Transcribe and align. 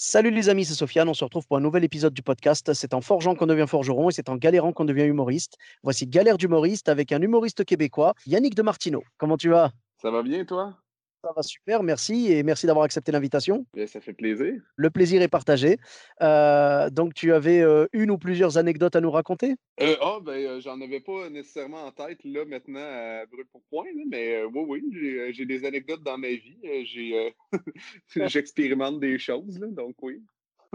Salut 0.00 0.30
les 0.30 0.48
amis, 0.48 0.64
c'est 0.64 0.74
Sofiane. 0.74 1.08
On 1.08 1.12
se 1.12 1.24
retrouve 1.24 1.44
pour 1.48 1.56
un 1.56 1.60
nouvel 1.60 1.82
épisode 1.82 2.14
du 2.14 2.22
podcast. 2.22 2.72
C'est 2.72 2.94
en 2.94 3.00
forgeant 3.00 3.34
qu'on 3.34 3.48
devient 3.48 3.66
forgeron 3.66 4.10
et 4.10 4.12
c'est 4.12 4.28
en 4.28 4.36
galérant 4.36 4.72
qu'on 4.72 4.84
devient 4.84 5.02
humoriste. 5.02 5.56
Voici 5.82 6.06
Galère 6.06 6.38
d'humoriste 6.38 6.88
avec 6.88 7.10
un 7.10 7.20
humoriste 7.20 7.64
québécois, 7.64 8.14
Yannick 8.24 8.54
de 8.54 8.62
Martineau. 8.62 9.02
Comment 9.16 9.36
tu 9.36 9.48
vas? 9.48 9.72
Ça 10.00 10.12
va 10.12 10.22
bien, 10.22 10.44
toi? 10.44 10.76
Ça 11.24 11.32
va 11.34 11.42
super, 11.42 11.82
merci 11.82 12.32
et 12.32 12.44
merci 12.44 12.66
d'avoir 12.66 12.84
accepté 12.84 13.10
l'invitation. 13.10 13.66
Bien, 13.74 13.88
ça 13.88 14.00
fait 14.00 14.12
plaisir. 14.12 14.54
Le 14.76 14.90
plaisir 14.90 15.20
est 15.20 15.28
partagé. 15.28 15.78
Euh, 16.22 16.90
donc, 16.90 17.12
tu 17.14 17.32
avais 17.32 17.60
euh, 17.60 17.86
une 17.92 18.12
ou 18.12 18.18
plusieurs 18.18 18.56
anecdotes 18.56 18.94
à 18.94 19.00
nous 19.00 19.10
raconter? 19.10 19.56
Euh, 19.80 19.96
ah, 20.00 20.18
ben, 20.22 20.32
euh, 20.32 20.60
j'en 20.60 20.80
avais 20.80 21.00
pas 21.00 21.28
nécessairement 21.28 21.86
en 21.86 21.90
tête, 21.90 22.20
là, 22.22 22.44
maintenant, 22.44 22.78
à 22.80 23.26
brûle 23.26 23.46
pour 23.50 23.62
point, 23.68 23.86
là, 23.86 24.02
mais 24.08 24.44
oui, 24.44 24.82
oui, 24.92 25.32
j'ai, 25.32 25.44
des 25.44 25.64
anecdotes 25.64 26.04
dans 26.04 26.18
ma 26.18 26.28
vie. 26.28 26.58
j'expérimente 28.28 29.00
des 29.00 29.18
choses, 29.18 29.58
là, 29.58 29.66
donc 29.66 29.96
oui. 30.02 30.22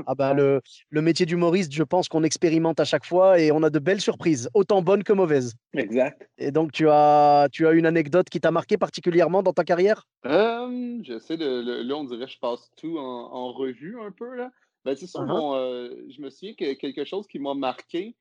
Ah 0.07 0.15
ben, 0.15 0.33
le, 0.33 0.61
le 0.89 1.01
métier 1.01 1.25
d'humoriste, 1.25 1.71
je 1.73 1.83
pense 1.83 2.09
qu'on 2.09 2.23
expérimente 2.23 2.79
à 2.79 2.85
chaque 2.85 3.05
fois 3.05 3.39
et 3.39 3.51
on 3.51 3.61
a 3.63 3.69
de 3.69 3.79
belles 3.79 4.01
surprises, 4.01 4.49
autant 4.53 4.81
bonnes 4.81 5.03
que 5.03 5.13
mauvaises. 5.13 5.53
Exact. 5.73 6.27
Et 6.37 6.51
donc, 6.51 6.71
tu 6.71 6.87
as, 6.89 7.47
tu 7.51 7.67
as 7.67 7.71
une 7.73 7.85
anecdote 7.85 8.29
qui 8.29 8.39
t'a 8.39 8.51
marqué 8.51 8.77
particulièrement 8.77 9.43
dans 9.43 9.53
ta 9.53 9.63
carrière? 9.63 10.07
Euh, 10.25 10.97
j'essaie 11.03 11.37
de. 11.37 11.45
le- 11.61 11.83
Là, 11.83 11.95
on 11.95 12.05
dirait 12.05 12.25
que 12.25 12.31
je 12.31 12.39
passe 12.39 12.71
tout 12.75 12.97
en, 12.97 13.03
en 13.03 13.51
revue 13.53 13.97
un 14.01 14.11
peu, 14.11 14.35
là. 14.35 14.51
Ben, 14.85 14.95
c'est 14.95 15.07
ça, 15.07 15.19
Uh-huh. 15.19 15.55
euh, 15.55 15.95
je 16.09 16.21
me 16.21 16.29
souviens 16.29 16.55
que 16.55 16.73
quelque 16.73 17.05
chose 17.05 17.25
qui 17.27 17.39
m'a 17.39 17.53
marqué 17.53 18.15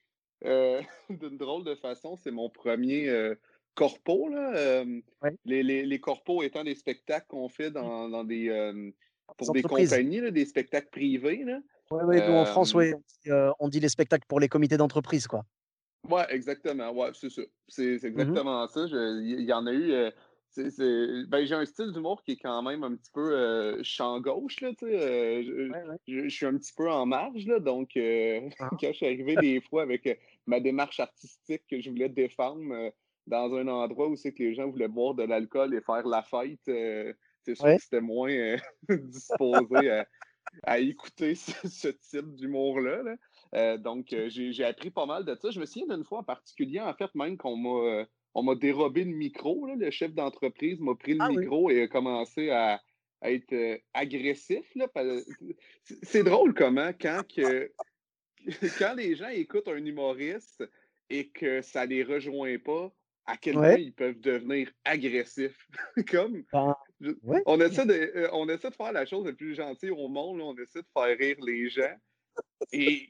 euh, 0.44 0.80
d'une 1.10 1.36
drôle 1.38 1.64
de 1.64 1.74
façon, 1.74 2.16
c'est 2.16 2.30
mon 2.30 2.50
premier 2.50 3.08
corpo, 3.74 4.28
là. 4.28 4.84
Ouais. 5.22 5.36
les, 5.44 5.62
les, 5.62 5.86
les 5.86 6.00
corpos 6.00 6.42
étant 6.42 6.62
des 6.64 6.74
spectacles 6.74 7.26
qu'on 7.28 7.48
fait 7.48 7.70
dans, 7.70 8.08
dans 8.08 8.24
des. 8.24 8.48
Euh, 9.32 9.44
pour 9.44 9.52
des 9.52 9.62
compagnies, 9.62 10.20
là, 10.20 10.30
des 10.30 10.46
spectacles 10.46 10.88
privés, 10.90 11.44
là. 11.44 11.60
Oui, 11.90 12.04
ouais, 12.04 12.26
nous 12.26 12.34
en 12.34 12.44
France, 12.44 12.74
Euh, 12.74 12.78
on 12.78 12.80
dit, 12.82 13.30
euh, 13.30 13.50
on 13.58 13.68
dit 13.68 13.80
les 13.80 13.88
spectacles 13.88 14.26
pour 14.26 14.40
les 14.40 14.48
comités 14.48 14.76
d'entreprise, 14.76 15.26
quoi. 15.26 15.44
Ouais, 16.08 16.24
exactement. 16.30 16.90
Ouais, 16.92 17.10
c'est 17.14 17.30
ça. 17.30 17.42
C'est 17.68 17.98
c'est 17.98 18.08
Mmh 18.08 18.20
exactement 18.20 18.66
ça. 18.66 18.86
Il 18.86 19.40
y, 19.40 19.52
en 19.52 19.66
a 19.66 19.72
eu. 19.72 19.92
euh, 19.92 20.10
ben, 21.28 21.44
j'ai 21.46 21.54
un 21.54 21.64
style 21.64 21.92
d'humour 21.92 22.22
qui 22.24 22.32
est 22.32 22.36
quand 22.36 22.62
même 22.62 22.82
un 22.82 22.94
petit 22.96 23.10
peu 23.12 23.32
euh, 23.32 23.80
champ 23.82 24.20
gauche, 24.20 24.60
là, 24.60 24.70
tu 24.78 24.86
sais. 24.86 25.00
euh, 25.00 25.42
je, 25.44 25.70
Ouais, 25.70 25.82
ouais. 25.88 25.96
je- 26.06 26.28
je 26.28 26.34
suis 26.34 26.46
un 26.46 26.56
petit 26.58 26.72
peu 26.76 26.90
en 26.90 27.06
marge, 27.06 27.46
là, 27.46 27.58
donc 27.60 27.96
euh, 27.96 28.40
Ah. 28.58 28.68
quand 28.80 28.88
je 28.88 28.96
suis 28.96 29.06
arrivé 29.06 29.36
des 29.36 29.60
fois 29.60 29.82
avec 29.82 30.06
euh, 30.06 30.14
ma 30.46 30.60
démarche 30.60 31.00
artistique 31.00 31.62
que 31.70 31.80
je 31.80 31.90
voulais 31.90 32.08
défendre 32.08 32.62
euh, 32.72 32.90
dans 33.26 33.54
un 33.54 33.68
endroit 33.68 34.08
où 34.08 34.16
c'est 34.16 34.32
que 34.32 34.42
les 34.42 34.54
gens 34.54 34.68
voulaient 34.68 34.88
boire 34.88 35.14
de 35.14 35.22
l'alcool 35.22 35.74
et 35.74 35.80
faire 35.80 36.06
la 36.06 36.22
fête, 36.22 36.58
euh, 36.68 37.12
c'est 37.44 37.54
sûr 37.54 37.64
Ouais. 37.64 37.76
que 37.76 37.82
c'était 37.82 38.00
moins 38.00 38.30
euh, 38.32 38.56
disposé 38.88 39.90
à, 39.90 40.06
à 40.64 40.78
écouter 40.78 41.34
ce, 41.34 41.52
ce 41.68 41.88
type 41.88 42.34
d'humour-là. 42.34 43.02
là. 43.02 43.16
Euh, 43.54 43.76
donc, 43.78 44.12
euh, 44.12 44.28
j'ai 44.30 44.64
appris 44.64 44.90
pas 44.90 45.06
mal 45.06 45.24
de 45.24 45.34
ça. 45.34 45.50
Je 45.50 45.60
me 45.60 45.66
souviens 45.66 45.94
d'une 45.94 46.04
fois 46.04 46.20
en 46.20 46.24
particulier, 46.24 46.80
en 46.80 46.94
fait, 46.94 47.14
même 47.14 47.36
qu'on 47.36 47.56
m'a 47.56 48.06
on 48.34 48.42
m'a 48.42 48.54
dérobé 48.54 49.04
le 49.04 49.14
micro. 49.14 49.66
là. 49.66 49.74
Le 49.76 49.90
chef 49.90 50.14
d'entreprise 50.14 50.80
m'a 50.80 50.94
pris 50.94 51.12
le 51.14 51.18
Ah 51.20 51.28
oui. 51.28 51.36
micro 51.38 51.68
et 51.70 51.82
a 51.82 51.88
commencé 51.88 52.48
à, 52.48 52.80
à 53.20 53.30
être 53.30 53.52
euh, 53.52 53.76
agressif. 53.92 54.64
c'est 56.02 56.22
drôle 56.24 56.54
comment, 56.54 56.92
quand, 56.98 57.22
que, 57.28 57.70
quand 58.78 58.94
les 58.94 59.16
gens 59.16 59.28
écoutent 59.28 59.68
un 59.68 59.84
humoriste 59.84 60.64
et 61.10 61.28
que 61.28 61.60
ça 61.60 61.84
les 61.84 62.02
rejoint 62.02 62.56
pas, 62.58 62.90
à 63.26 63.36
quel 63.36 63.56
Ouais. 63.58 63.74
point 63.74 63.78
ils 63.78 63.92
peuvent 63.92 64.20
devenir 64.20 64.70
agressifs. 64.84 65.68
Comme, 66.10 66.42
Ben, 66.52 66.76
ouais. 67.22 67.42
on, 67.46 67.60
essaie 67.60 67.86
de, 67.86 67.92
euh, 68.16 68.28
on 68.32 68.48
essaie 68.48 68.70
de 68.70 68.74
faire 68.74 68.92
la 68.92 69.06
chose 69.06 69.24
la 69.26 69.32
plus 69.32 69.54
gentille 69.54 69.90
au 69.90 70.08
monde, 70.08 70.38
là, 70.38 70.44
on 70.44 70.54
essaie 70.56 70.80
de 70.82 70.88
faire 70.96 71.16
rire 71.18 71.36
les 71.44 71.68
gens. 71.68 71.94
Et, 72.72 73.08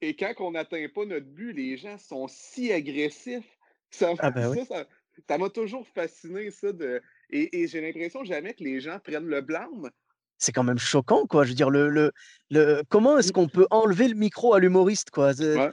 et 0.00 0.16
quand 0.16 0.32
on 0.40 0.52
n'atteint 0.52 0.86
pas 0.94 1.04
notre 1.04 1.26
but, 1.26 1.52
les 1.52 1.76
gens 1.76 1.98
sont 1.98 2.26
si 2.28 2.72
agressifs. 2.72 3.58
Ça 3.90 4.14
Ah 4.20 4.30
ben 4.30 4.50
oui. 4.50 4.58
ça, 4.60 4.64
ça- 4.64 4.86
ça 5.28 5.36
m'a 5.38 5.50
toujours 5.50 5.86
fasciné, 5.88 6.50
ça. 6.50 6.72
De, 6.72 7.02
et 7.30 7.60
et 7.60 7.68
j'ai 7.68 7.82
l'impression 7.82 8.24
jamais 8.24 8.54
que 8.54 8.64
les 8.64 8.80
gens 8.80 8.98
prennent 8.98 9.26
le 9.26 9.42
blâme. 9.42 9.90
c'est 10.38 10.52
quand 10.52 10.64
même 10.64 10.78
choquant, 10.78 11.26
quoi. 11.26 11.44
Je 11.44 11.50
veux 11.50 11.54
dire, 11.54 11.68
le, 11.70 11.88
le, 11.90 12.10
le, 12.50 12.82
comment 12.88 13.18
est-ce 13.18 13.30
qu'on 13.32 13.46
peut 13.48 13.66
enlever 13.70 14.08
le 14.08 14.14
micro 14.14 14.54
à 14.54 14.58
l'humoriste, 14.60 15.10
quoi? 15.10 15.32
Ouais. 15.38 15.70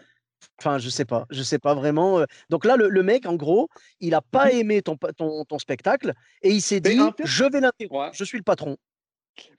Enfin, 0.60 0.78
je 0.78 0.90
sais 0.90 1.06
pas, 1.06 1.26
je 1.30 1.42
sais 1.44 1.60
pas 1.60 1.74
vraiment. 1.74 2.24
Donc 2.50 2.66
là, 2.66 2.76
le, 2.76 2.90
le 2.90 3.04
mec, 3.04 3.26
en 3.26 3.36
gros, 3.36 3.70
il 4.00 4.14
a 4.14 4.22
pas 4.22 4.52
aimé 4.52 4.82
ton, 4.82 4.98
pa- 4.98 5.14
ton, 5.14 5.46
ton 5.46 5.60
spectacle 5.60 6.14
et 6.42 6.50
il 6.50 6.62
s'est 6.62 6.80
dit, 6.80 7.00
en 7.00 7.12
fait- 7.12 7.26
je 7.26 7.44
vais 7.46 7.62
l'interrompre, 7.62 7.96
Ouais. 8.08 8.10
je 8.14 8.24
suis 8.24 8.38
le 8.38 8.44
patron. 8.44 8.78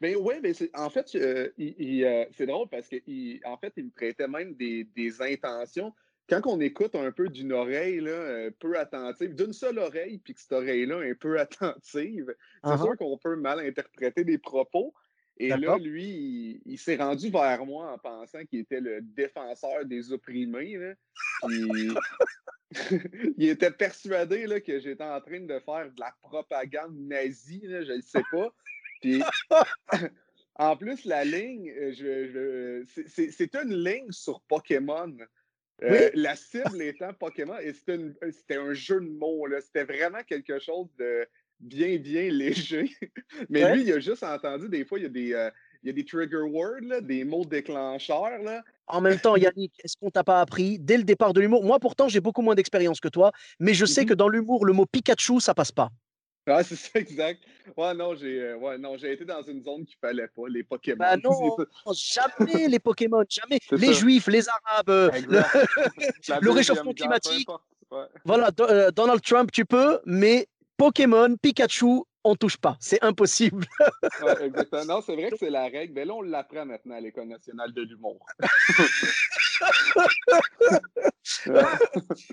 Mais 0.01 0.15
oui, 0.15 0.35
mais 0.43 0.53
en 0.75 0.91
fait, 0.91 1.11
euh, 1.15 1.49
il- 1.57 1.75
il, 1.79 2.05
euh, 2.05 2.25
c'est 2.37 2.47
drôle 2.47 2.69
parce 2.69 2.89
que 2.89 2.97
il- 3.07 3.41
en 3.47 3.57
fait, 3.57 3.73
il 3.77 3.87
me 3.87 3.91
prêtait 3.91 4.29
même 4.29 4.55
des, 4.55 4.85
des 4.85 5.23
intentions. 5.23 5.95
Quand 6.29 6.43
on 6.47 6.61
écoute 6.61 6.95
un 6.95 7.11
peu 7.11 7.29
d'une 7.29 7.53
oreille 7.53 7.99
là, 8.01 8.11
euh, 8.11 8.51
peu 8.59 8.79
attentive, 8.79 9.35
d'une 9.35 9.53
seule 9.53 9.79
oreille, 9.79 10.19
puis 10.19 10.35
que 10.35 10.41
cette 10.41 10.53
oreille-là 10.53 10.99
un 10.99 11.15
peu 11.15 11.41
attentive, 11.75 12.27
c'est 12.63 12.71
Ah 12.71 12.79
sûr 12.79 12.97
qu'on 12.97 13.17
peut 13.19 13.37
mal 13.37 13.59
interpréter 13.61 14.23
des 14.25 14.39
propos. 14.39 14.95
Et 15.43 15.49
là, 15.57 15.79
lui, 15.79 16.05
il, 16.05 16.63
il 16.67 16.79
s'est 16.79 16.97
rendu 16.97 17.31
vers 17.31 17.65
moi 17.65 17.93
en 17.93 17.99
pensant 17.99 18.45
qu'il 18.45 18.61
était 18.61 18.81
le 18.81 19.01
défenseur 19.01 19.85
des 19.87 20.13
opprimés. 20.13 20.77
là. 20.77 20.95
Il 23.37 23.49
était 23.49 23.71
persuadé 23.71 24.47
là, 24.47 24.61
que 24.61 24.79
j'étais 24.79 25.03
en 25.03 25.21
train 25.21 25.41
de 25.41 25.59
faire 25.61 25.91
de 25.93 25.99
la 26.01 26.15
propagande 26.23 26.97
nazie, 26.97 27.63
là, 27.65 27.83
je 27.85 27.93
ne 27.93 28.01
sais 28.01 28.23
pas. 28.31 28.55
Puis, 29.01 29.23
en 30.57 30.77
plus, 30.77 31.05
la 31.05 31.25
ligne, 31.25 31.71
euh, 31.71 31.93
je, 31.93 32.85
je- 32.87 33.03
c'est- 33.31 33.55
une 33.57 33.75
ligne 33.83 34.13
sur 34.13 34.41
Pokémon. 34.43 35.17
Euh, 35.83 36.11
La 36.15 36.37
cible 36.37 36.83
étant 36.83 37.15
Pokémon, 37.15 37.57
et 37.59 37.73
c'était 37.73 38.57
un 38.57 38.75
jeu 38.75 39.01
de 39.01 39.09
mots. 39.09 39.47
C'était 39.63 39.85
vraiment 39.85 40.23
quelque 40.23 40.59
chose 40.59 40.95
de 40.99 41.27
bien, 41.61 41.97
bien 41.99 42.31
léger. 42.31 42.91
Mais 43.49 43.65
Ouais. 43.65 43.75
lui, 43.77 43.83
il 43.83 43.93
a 43.93 44.01
juste 44.01 44.23
entendu, 44.23 44.69
des 44.69 44.85
fois, 44.85 44.99
il 44.99 45.03
y 45.03 45.07
a 45.07 45.11
des, 45.11 45.33
euh, 45.35 45.51
il 45.83 45.87
y 45.89 45.91
a 45.91 45.93
des 45.93 46.05
trigger 46.05 46.43
words, 46.43 46.81
là, 46.83 47.01
des 47.01 47.25
mots 47.25 47.45
déclencheurs. 47.45 48.39
Là. 48.43 48.63
En 48.87 49.01
même 49.01 49.19
temps, 49.19 49.37
Yannick, 49.37 49.73
est-ce 49.85 49.97
qu'on 50.01 50.11
t'a 50.11 50.25
pas 50.25 50.41
appris 50.41 50.79
dès 50.79 50.97
le 50.97 51.05
départ 51.05 51.33
de 51.33 51.41
l'humour 51.41 51.65
Moi, 51.65 51.79
pourtant, 51.79 52.09
j'ai 52.09 52.21
beaucoup 52.21 52.43
moins 52.43 52.55
d'expérience 52.55 53.01
que 53.01 53.09
toi, 53.09 53.33
mais 53.59 53.75
je 53.75 53.85
sais 53.87 54.03
Mhm. 54.03 54.09
que 54.09 54.15
dans 54.15 54.29
l'humour, 54.29 54.65
le 54.65 54.73
mot 54.73 54.87
Pikachu, 54.87 55.41
ça 55.41 55.55
passe 55.55 55.73
pas. 55.73 55.91
Ah, 56.47 56.65
c'est 56.65 56.75
ça, 56.75 56.99
exact. 56.99 57.43
Ouais, 57.77 57.95
non, 57.95 58.15
j'ai 58.17 58.41
euh, 58.41 58.57
ouais, 58.57 58.79
non, 58.79 58.97
j'ai 58.97 59.13
été 59.13 59.25
dans 59.25 59.43
une 59.43 59.63
zone 59.63 59.85
qu'il 59.85 59.97
fallait 60.01 60.27
pas, 60.27 60.43
les 60.49 60.65
Pokémon. 60.65 60.97
Bah 60.99 61.17
non, 61.23 61.57
jamais 61.95 62.67
les 62.67 62.79
Pokémon, 62.79 63.23
jamais. 63.29 63.59
Les 63.71 63.89
ça. 63.89 63.93
Juifs, 63.93 64.27
les 64.27 64.47
Arabes, 64.49 64.89
euh, 64.89 65.11
le- 65.29 66.51
réchauffement 66.51 66.93
climatique. 66.93 67.49
Ouais. 67.91 68.05
Voilà, 68.25 68.51
Do- 68.51 68.65
euh, 68.65 68.91
Donald 68.91 69.21
Trump, 69.23 69.51
tu 69.53 69.65
peux, 69.65 69.99
mais 70.07 70.47
Pokémon, 70.81 71.37
Pikachu, 71.37 72.05
on 72.25 72.35
touche 72.37 72.57
pas. 72.57 72.79
C'est 72.81 73.05
impossible. 73.05 73.67
Non, 74.87 75.03
c'est 75.05 75.15
vrai 75.15 75.31
que 75.31 75.37
c'est 75.37 75.51
la 75.51 75.65
règle. 75.65 75.93
Mais 75.93 76.07
là, 76.07 76.15
on 76.15 76.23
l'apprend 76.23 76.65
maintenant 76.65 76.95
à 76.95 77.01
l'École 77.01 77.29
nationale 77.29 77.73
de 77.75 77.83
l'humour. 77.83 78.25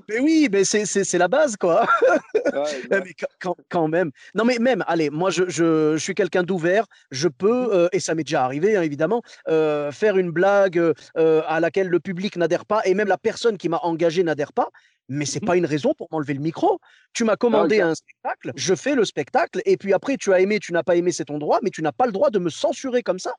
Mais 0.09 0.19
oui, 0.19 0.47
mais 0.51 0.63
c'est- 0.63 1.13
la 1.17 1.27
base, 1.27 1.55
quoi. 1.57 1.87
ouais, 2.03 2.51
Ouais, 2.53 2.63
exact. 2.83 3.05
mais 3.05 3.13
quand- 3.39 3.55
quand, 3.69 3.87
même. 3.87 4.11
Non, 4.35 4.45
mais 4.45 4.59
même, 4.59 4.83
allez, 4.87 5.09
moi, 5.09 5.29
je, 5.29 5.43
je, 5.47 5.93
je 5.93 5.97
suis 5.97 6.13
quelqu'un 6.15 6.43
d'ouvert. 6.43 6.85
Je 7.11 7.27
peux, 7.27 7.73
euh, 7.73 7.87
et 7.91 7.99
ça 7.99 8.15
m'est 8.15 8.23
déjà 8.23 8.43
arrivé, 8.43 8.75
hein, 8.77 8.81
évidemment, 8.81 9.21
euh, 9.47 9.91
faire 9.91 10.17
une 10.17 10.31
blague 10.31 10.77
euh, 11.17 11.41
à 11.47 11.59
laquelle 11.59 11.87
le 11.89 11.99
public 11.99 12.37
n'adhère 12.37 12.65
pas, 12.65 12.81
et 12.85 12.93
même 12.93 13.07
la 13.07 13.17
personne 13.17 13.57
qui 13.57 13.69
m'a 13.69 13.79
engagé 13.83 14.23
n'adhère 14.23 14.53
pas. 14.53 14.69
Mais 15.09 15.25
c'est 15.25 15.41
Mhm. 15.41 15.47
pas 15.47 15.55
une 15.55 15.65
raison 15.65 15.93
pour 15.93 16.09
m'enlever 16.11 16.33
le 16.33 16.41
micro. 16.41 16.79
Tu 17.13 17.23
m'as 17.23 17.37
commandé 17.37 17.79
un 17.79 17.95
spectacle, 17.95 18.51
je 18.57 18.75
fais 18.75 18.93
le 18.93 19.05
spectacle, 19.05 19.61
et 19.65 19.77
puis 19.77 19.93
après, 19.93 20.17
tu 20.17 20.33
as 20.33 20.41
aimé, 20.41 20.59
tu 20.59 20.73
n'as 20.73 20.83
pas 20.83 20.95
aimé, 20.97 21.13
c'est 21.13 21.23
ton 21.25 21.37
droit, 21.37 21.59
mais 21.63 21.69
tu 21.69 21.81
n'as 21.81 21.93
pas 21.93 22.05
le 22.07 22.11
droit 22.11 22.29
de 22.29 22.39
me 22.39 22.49
censurer 22.49 23.03
comme 23.03 23.19
ça. 23.19 23.33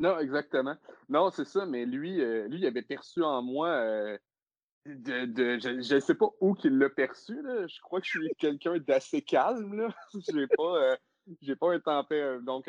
Non, 0.00 0.18
exactement. 0.18 0.76
Non, 1.08 1.30
c'est 1.30 1.44
ça, 1.44 1.66
mais 1.66 1.84
lui, 1.86 2.20
euh, 2.20 2.48
lui, 2.48 2.58
il 2.58 2.66
avait 2.66 2.82
perçu 2.82 3.22
en 3.22 3.42
moi 3.42 3.68
euh, 3.68 4.18
de, 4.86 5.26
de- 5.26 5.58
je 5.60 5.94
ne 5.94 6.00
sais 6.00 6.14
pas 6.14 6.30
où 6.40 6.54
qu'il 6.54 6.78
l'a 6.78 6.88
perçu, 6.90 7.40
là. 7.42 7.66
Je 7.66 7.80
crois 7.82 8.00
que 8.00 8.06
je 8.06 8.18
suis 8.18 8.28
quelqu'un 8.38 8.78
d'assez 8.78 9.20
calme, 9.22 9.74
là. 9.76 9.94
J'ai 10.34 10.46
pas. 10.48 10.76
euh, 10.92 10.96
j'ai 11.42 11.54
pas 11.54 11.72
un 11.74 11.78
tempête. 11.80 12.42
Donc, 12.44 12.68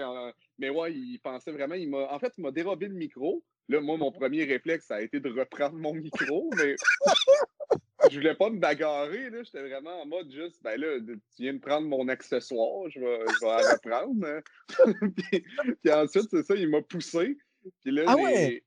mais 0.59 0.69
ouais, 0.69 0.93
il 0.93 1.19
pensait 1.19 1.51
vraiment, 1.51 1.73
il 1.75 1.89
m'a, 1.89 2.13
en 2.13 2.19
fait, 2.19 2.33
il 2.37 2.41
m'a 2.43 2.51
dérobé 2.51 2.87
le 2.89 2.93
micro. 2.95 3.43
Là, 3.69 3.79
moi, 3.79 3.97
mon 3.97 4.11
premier 4.11 4.43
réflexe, 4.43 4.85
ça 4.87 4.95
a 4.95 5.01
été 5.01 5.19
de 5.19 5.29
reprendre 5.29 5.77
mon 5.77 5.93
micro, 5.93 6.49
mais 6.57 6.75
je 8.09 8.15
voulais 8.17 8.35
pas 8.35 8.49
me 8.49 8.59
bagarrer. 8.59 9.29
Là. 9.29 9.43
J'étais 9.43 9.61
vraiment 9.61 10.01
en 10.01 10.05
mode 10.05 10.31
juste, 10.31 10.61
ben 10.63 10.79
là, 10.79 10.99
tu 11.35 11.43
viens 11.43 11.53
de 11.53 11.59
prendre 11.59 11.87
mon 11.87 12.07
accessoire, 12.07 12.89
je 12.89 12.99
vais, 12.99 13.19
je 13.27 13.45
vais 13.45 13.61
la 13.61 13.73
reprendre. 13.73 14.25
Hein. 14.25 14.41
puis, 15.81 15.91
ensuite, 15.91 16.29
c'est 16.31 16.43
ça, 16.43 16.55
il 16.55 16.69
m'a 16.69 16.81
poussé. 16.81 17.37
Puis 17.83 17.91
là, 17.91 18.03
ah 18.07 18.15
ouais? 18.15 18.63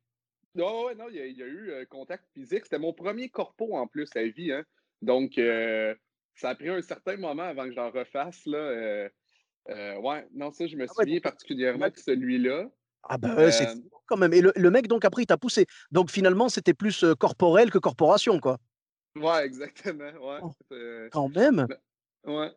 Non, 0.55 0.95
non, 0.97 1.07
il 1.11 1.17
y, 1.17 1.21
a, 1.21 1.27
il 1.27 1.37
y 1.37 1.43
a 1.43 1.47
eu 1.47 1.71
euh, 1.71 1.85
contact 1.85 2.25
physique. 2.33 2.65
C'était 2.65 2.79
mon 2.79 2.93
premier 2.93 3.29
corpo 3.29 3.77
en 3.77 3.89
plus 3.89 4.09
à 4.15 4.23
vie. 4.23 4.53
Hein. 4.53 4.63
Donc, 5.03 5.37
euh, 5.37 5.95
ça 6.37 6.51
a 6.51 6.55
pris 6.55 6.69
un 6.69 6.81
certain 6.81 7.17
moment 7.17 7.43
avant 7.43 7.65
que 7.65 7.73
j'en 7.73 7.91
refasse. 7.91 8.47
Là, 8.47 8.59
euh, 8.59 9.09
ouais, 9.69 10.27
non, 10.33 10.53
ça, 10.53 10.67
je 10.67 10.77
me 10.77 10.85
ah 10.85 10.93
souviens 10.95 11.21
particulièrement 11.21 11.89
de 11.89 11.97
celui-là. 11.97 12.71
Ah 13.03 13.19
ben, 13.19 13.51
c'est 13.51 13.67
quand 14.07 14.17
même. 14.17 14.33
Et 14.33 14.41
le, 14.41 14.71
mec, 14.71 14.87
donc, 14.87 15.05
après, 15.05 15.23
il 15.23 15.27
t'a 15.27 15.37
poussé. 15.37 15.67
Donc, 15.91 16.11
finalement, 16.11 16.49
c'était 16.49 16.73
plus 16.73 17.05
corporel 17.19 17.71
que 17.71 17.79
corporation, 17.79 18.39
quoi. 18.39 18.59
Ouais, 19.17 19.47
exactement. 19.47 20.11
Ouais. 20.21 20.39
Oh, 20.43 20.53
quand 21.13 21.29
même. 21.29 21.67
Ben, 21.69 22.33
ouais. 22.33 22.51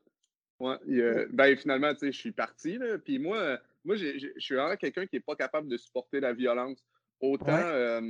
Ouais. 0.59 1.27
ben, 1.29 1.55
finalement, 1.55 1.93
tu 1.93 1.99
sais, 1.99 2.11
je 2.11 2.17
suis 2.17 2.31
parti. 2.31 2.77
Là, 2.77 2.97
puis 2.97 3.19
moi, 3.19 3.59
moi 3.85 3.95
je 3.95 4.31
suis 4.37 4.55
vraiment 4.55 4.75
quelqu'un 4.75 5.05
qui 5.05 5.17
n'est 5.17 5.21
pas 5.21 5.35
capable 5.35 5.67
de 5.67 5.77
supporter 5.77 6.19
la 6.19 6.33
violence, 6.33 6.83
autant, 7.19 8.01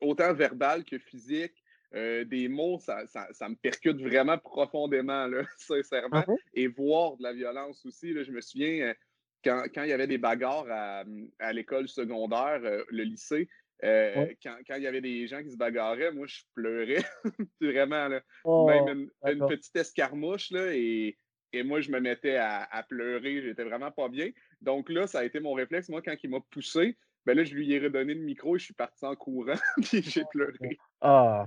autant 0.00 0.32
verbale 0.32 0.84
que 0.84 0.98
physique. 0.98 1.64
des 1.92 2.48
mots, 2.48 2.78
ça, 2.78 3.06
ça, 3.06 3.48
me 3.48 3.56
percute 3.56 4.00
vraiment 4.00 4.38
profondément, 4.38 5.26
là, 5.26 5.42
sincèrement. 5.58 6.24
Ah 6.28 6.34
Et 6.54 6.68
voir 6.68 7.16
de 7.16 7.24
la 7.24 7.32
violence 7.32 7.84
aussi. 7.84 8.12
Là, 8.12 8.22
je 8.22 8.30
me 8.30 8.40
souviens, 8.40 8.94
quand, 9.42 9.64
quand, 9.74 9.82
il 9.82 9.90
y 9.90 9.92
avait 9.92 10.06
des 10.06 10.18
bagarres 10.18 10.70
à, 10.70 11.02
à 11.40 11.52
l'école 11.52 11.88
secondaire, 11.88 12.60
le 12.60 13.02
lycée, 13.02 13.48
euh, 13.84 14.26
quand, 14.42 14.56
il 14.76 14.82
y 14.82 14.86
avait 14.86 15.00
des 15.00 15.26
gens 15.26 15.42
qui 15.42 15.50
se 15.50 15.56
bagarraient, 15.56 16.12
moi, 16.12 16.26
je 16.26 16.40
pleurais 16.54 17.04
vraiment. 17.60 18.08
Là. 18.08 18.20
Oh, 18.44 18.66
Même 18.66 19.10
une, 19.24 19.46
petite 19.46 19.76
escarmouche, 19.76 20.50
là, 20.50 20.74
et, 20.74 21.16
et, 21.52 21.62
moi, 21.62 21.80
je 21.80 21.90
me 21.90 22.00
mettais 22.00 22.36
à, 22.36 22.84
pleurer. 22.88 23.42
J'étais 23.42 23.64
vraiment 23.64 23.90
pas 23.90 24.08
bien. 24.08 24.30
Donc 24.60 24.88
là, 24.88 25.06
ça 25.06 25.20
a 25.20 25.24
été 25.24 25.40
mon 25.40 25.52
réflexe. 25.52 25.88
Moi, 25.88 26.02
quand 26.02 26.14
il 26.22 26.30
m'a 26.30 26.40
poussé, 26.50 26.96
ben 27.26 27.36
là, 27.36 27.44
je 27.44 27.54
lui 27.54 27.72
ai 27.72 27.78
redonné 27.78 28.14
le 28.14 28.22
micro 28.22 28.56
et 28.56 28.58
je 28.58 28.64
suis 28.64 28.74
parti 28.74 29.04
en 29.04 29.16
courant, 29.16 29.54
puis 29.82 30.02
j'ai 30.02 30.24
pleuré. 30.30 30.78
Ah. 31.00 31.44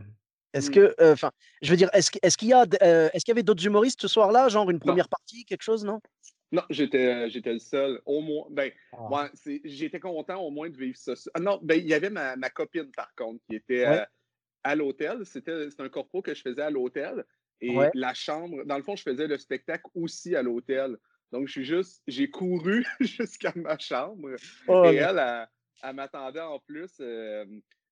Est-ce 0.53 0.69
mmh. 0.69 0.73
que, 0.73 0.95
euh, 0.99 1.13
enfin, 1.13 1.31
je 1.61 1.69
veux 1.69 1.77
dire, 1.77 1.89
est-ce 1.93 2.09
qu'il 2.09 2.47
y, 2.47 2.53
a, 2.53 2.65
euh, 2.81 3.09
est 3.13 3.19
qu'il 3.19 3.27
y 3.27 3.31
avait 3.31 3.43
d'autres 3.43 3.65
humoristes 3.65 4.01
ce 4.01 4.07
soir-là, 4.07 4.49
genre 4.49 4.69
une 4.71 4.79
première 4.79 5.07
partie, 5.07 5.45
quelque 5.45 5.61
chose, 5.61 5.85
non? 5.85 6.01
Non, 6.51 6.63
j'étais, 6.69 7.07
euh, 7.07 7.29
j'étais 7.29 7.53
le 7.53 7.59
seul. 7.59 8.01
Au 8.05 8.21
moins, 8.21 8.47
ben, 8.49 8.71
ah. 8.93 9.29
j'étais 9.63 9.99
content 9.99 10.41
au 10.41 10.49
moins 10.49 10.69
de 10.69 10.77
vivre 10.77 10.97
ça. 10.97 11.13
Ah 11.33 11.39
non, 11.39 11.59
ben, 11.61 11.75
il 11.75 11.87
y 11.87 11.93
avait 11.93 12.09
ma, 12.09 12.35
ma, 12.35 12.49
copine, 12.49 12.91
par 12.95 13.13
contre, 13.15 13.43
qui 13.47 13.55
était 13.55 13.85
euh, 13.85 14.03
à 14.63 14.75
l'hôtel. 14.75 15.25
C'était, 15.25 15.67
un 15.77 15.89
corpo 15.89 16.21
que 16.21 16.33
je 16.33 16.41
faisais 16.41 16.61
à 16.61 16.69
l'hôtel. 16.69 17.23
Et 17.61 17.75
la 17.93 18.13
chambre, 18.13 18.63
dans 18.63 18.77
le 18.77 18.83
fond, 18.83 18.95
je 18.95 19.03
faisais 19.03 19.27
le 19.27 19.37
spectacle 19.37 19.83
aussi 19.93 20.35
à 20.35 20.41
l'hôtel. 20.41 20.97
Donc, 21.31 21.47
je 21.47 21.51
suis 21.51 21.65
juste, 21.65 22.01
j'ai 22.07 22.29
couru 22.29 22.85
jusqu'à 22.99 23.53
ma 23.55 23.77
chambre. 23.77 24.29
Oh 24.67 24.85
et 24.85 24.95
elle, 24.95 25.47
elle, 25.83 25.95
m'attendait 25.95 26.39
en 26.39 26.59
plus. 26.59 26.91
Euh, 27.01 27.45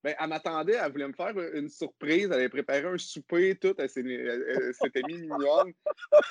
ben, 0.08 0.16
elle 0.18 0.28
m'attendait, 0.28 0.78
elle 0.82 0.92
voulait 0.92 1.08
me 1.08 1.12
faire 1.12 1.32
une 1.54 1.68
surprise. 1.68 2.26
Elle 2.26 2.32
avait 2.34 2.48
préparé 2.48 2.84
un 2.84 2.98
souper, 2.98 3.54
tout. 3.56 3.74
Elle, 3.78 3.90
s'était 3.90 5.02
mise 5.06 5.20
mignonne. 5.20 5.72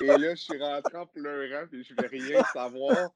Et 0.00 0.06
là, 0.06 0.34
je 0.34 0.42
suis 0.42 0.58
rentré 0.58 0.96
en 0.96 1.06
pleurant, 1.06 1.66
puis 1.70 1.84
je 1.84 1.92
ne 1.92 1.96
voulais 1.96 2.08
rien 2.08 2.42
savoir. 2.52 3.10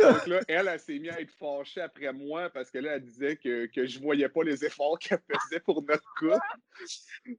Donc 0.00 0.26
là, 0.26 0.40
elle, 0.48 0.68
elle, 0.68 0.80
s'est 0.80 0.98
mise 0.98 1.12
à 1.12 1.20
être 1.20 1.32
fâchée 1.38 1.80
après 1.80 2.12
moi 2.12 2.50
parce 2.50 2.72
que 2.72 2.78
là, 2.78 2.96
elle 2.96 3.04
disait 3.04 3.36
que, 3.36 3.66
que 3.66 3.86
je 3.86 3.98
ne 3.98 4.02
voyais 4.02 4.28
pas 4.28 4.42
les 4.42 4.64
efforts 4.64 4.98
qu'elle 4.98 5.20
faisait 5.28 5.60
pour 5.60 5.80
notre 5.82 6.12
couple. 6.18 6.38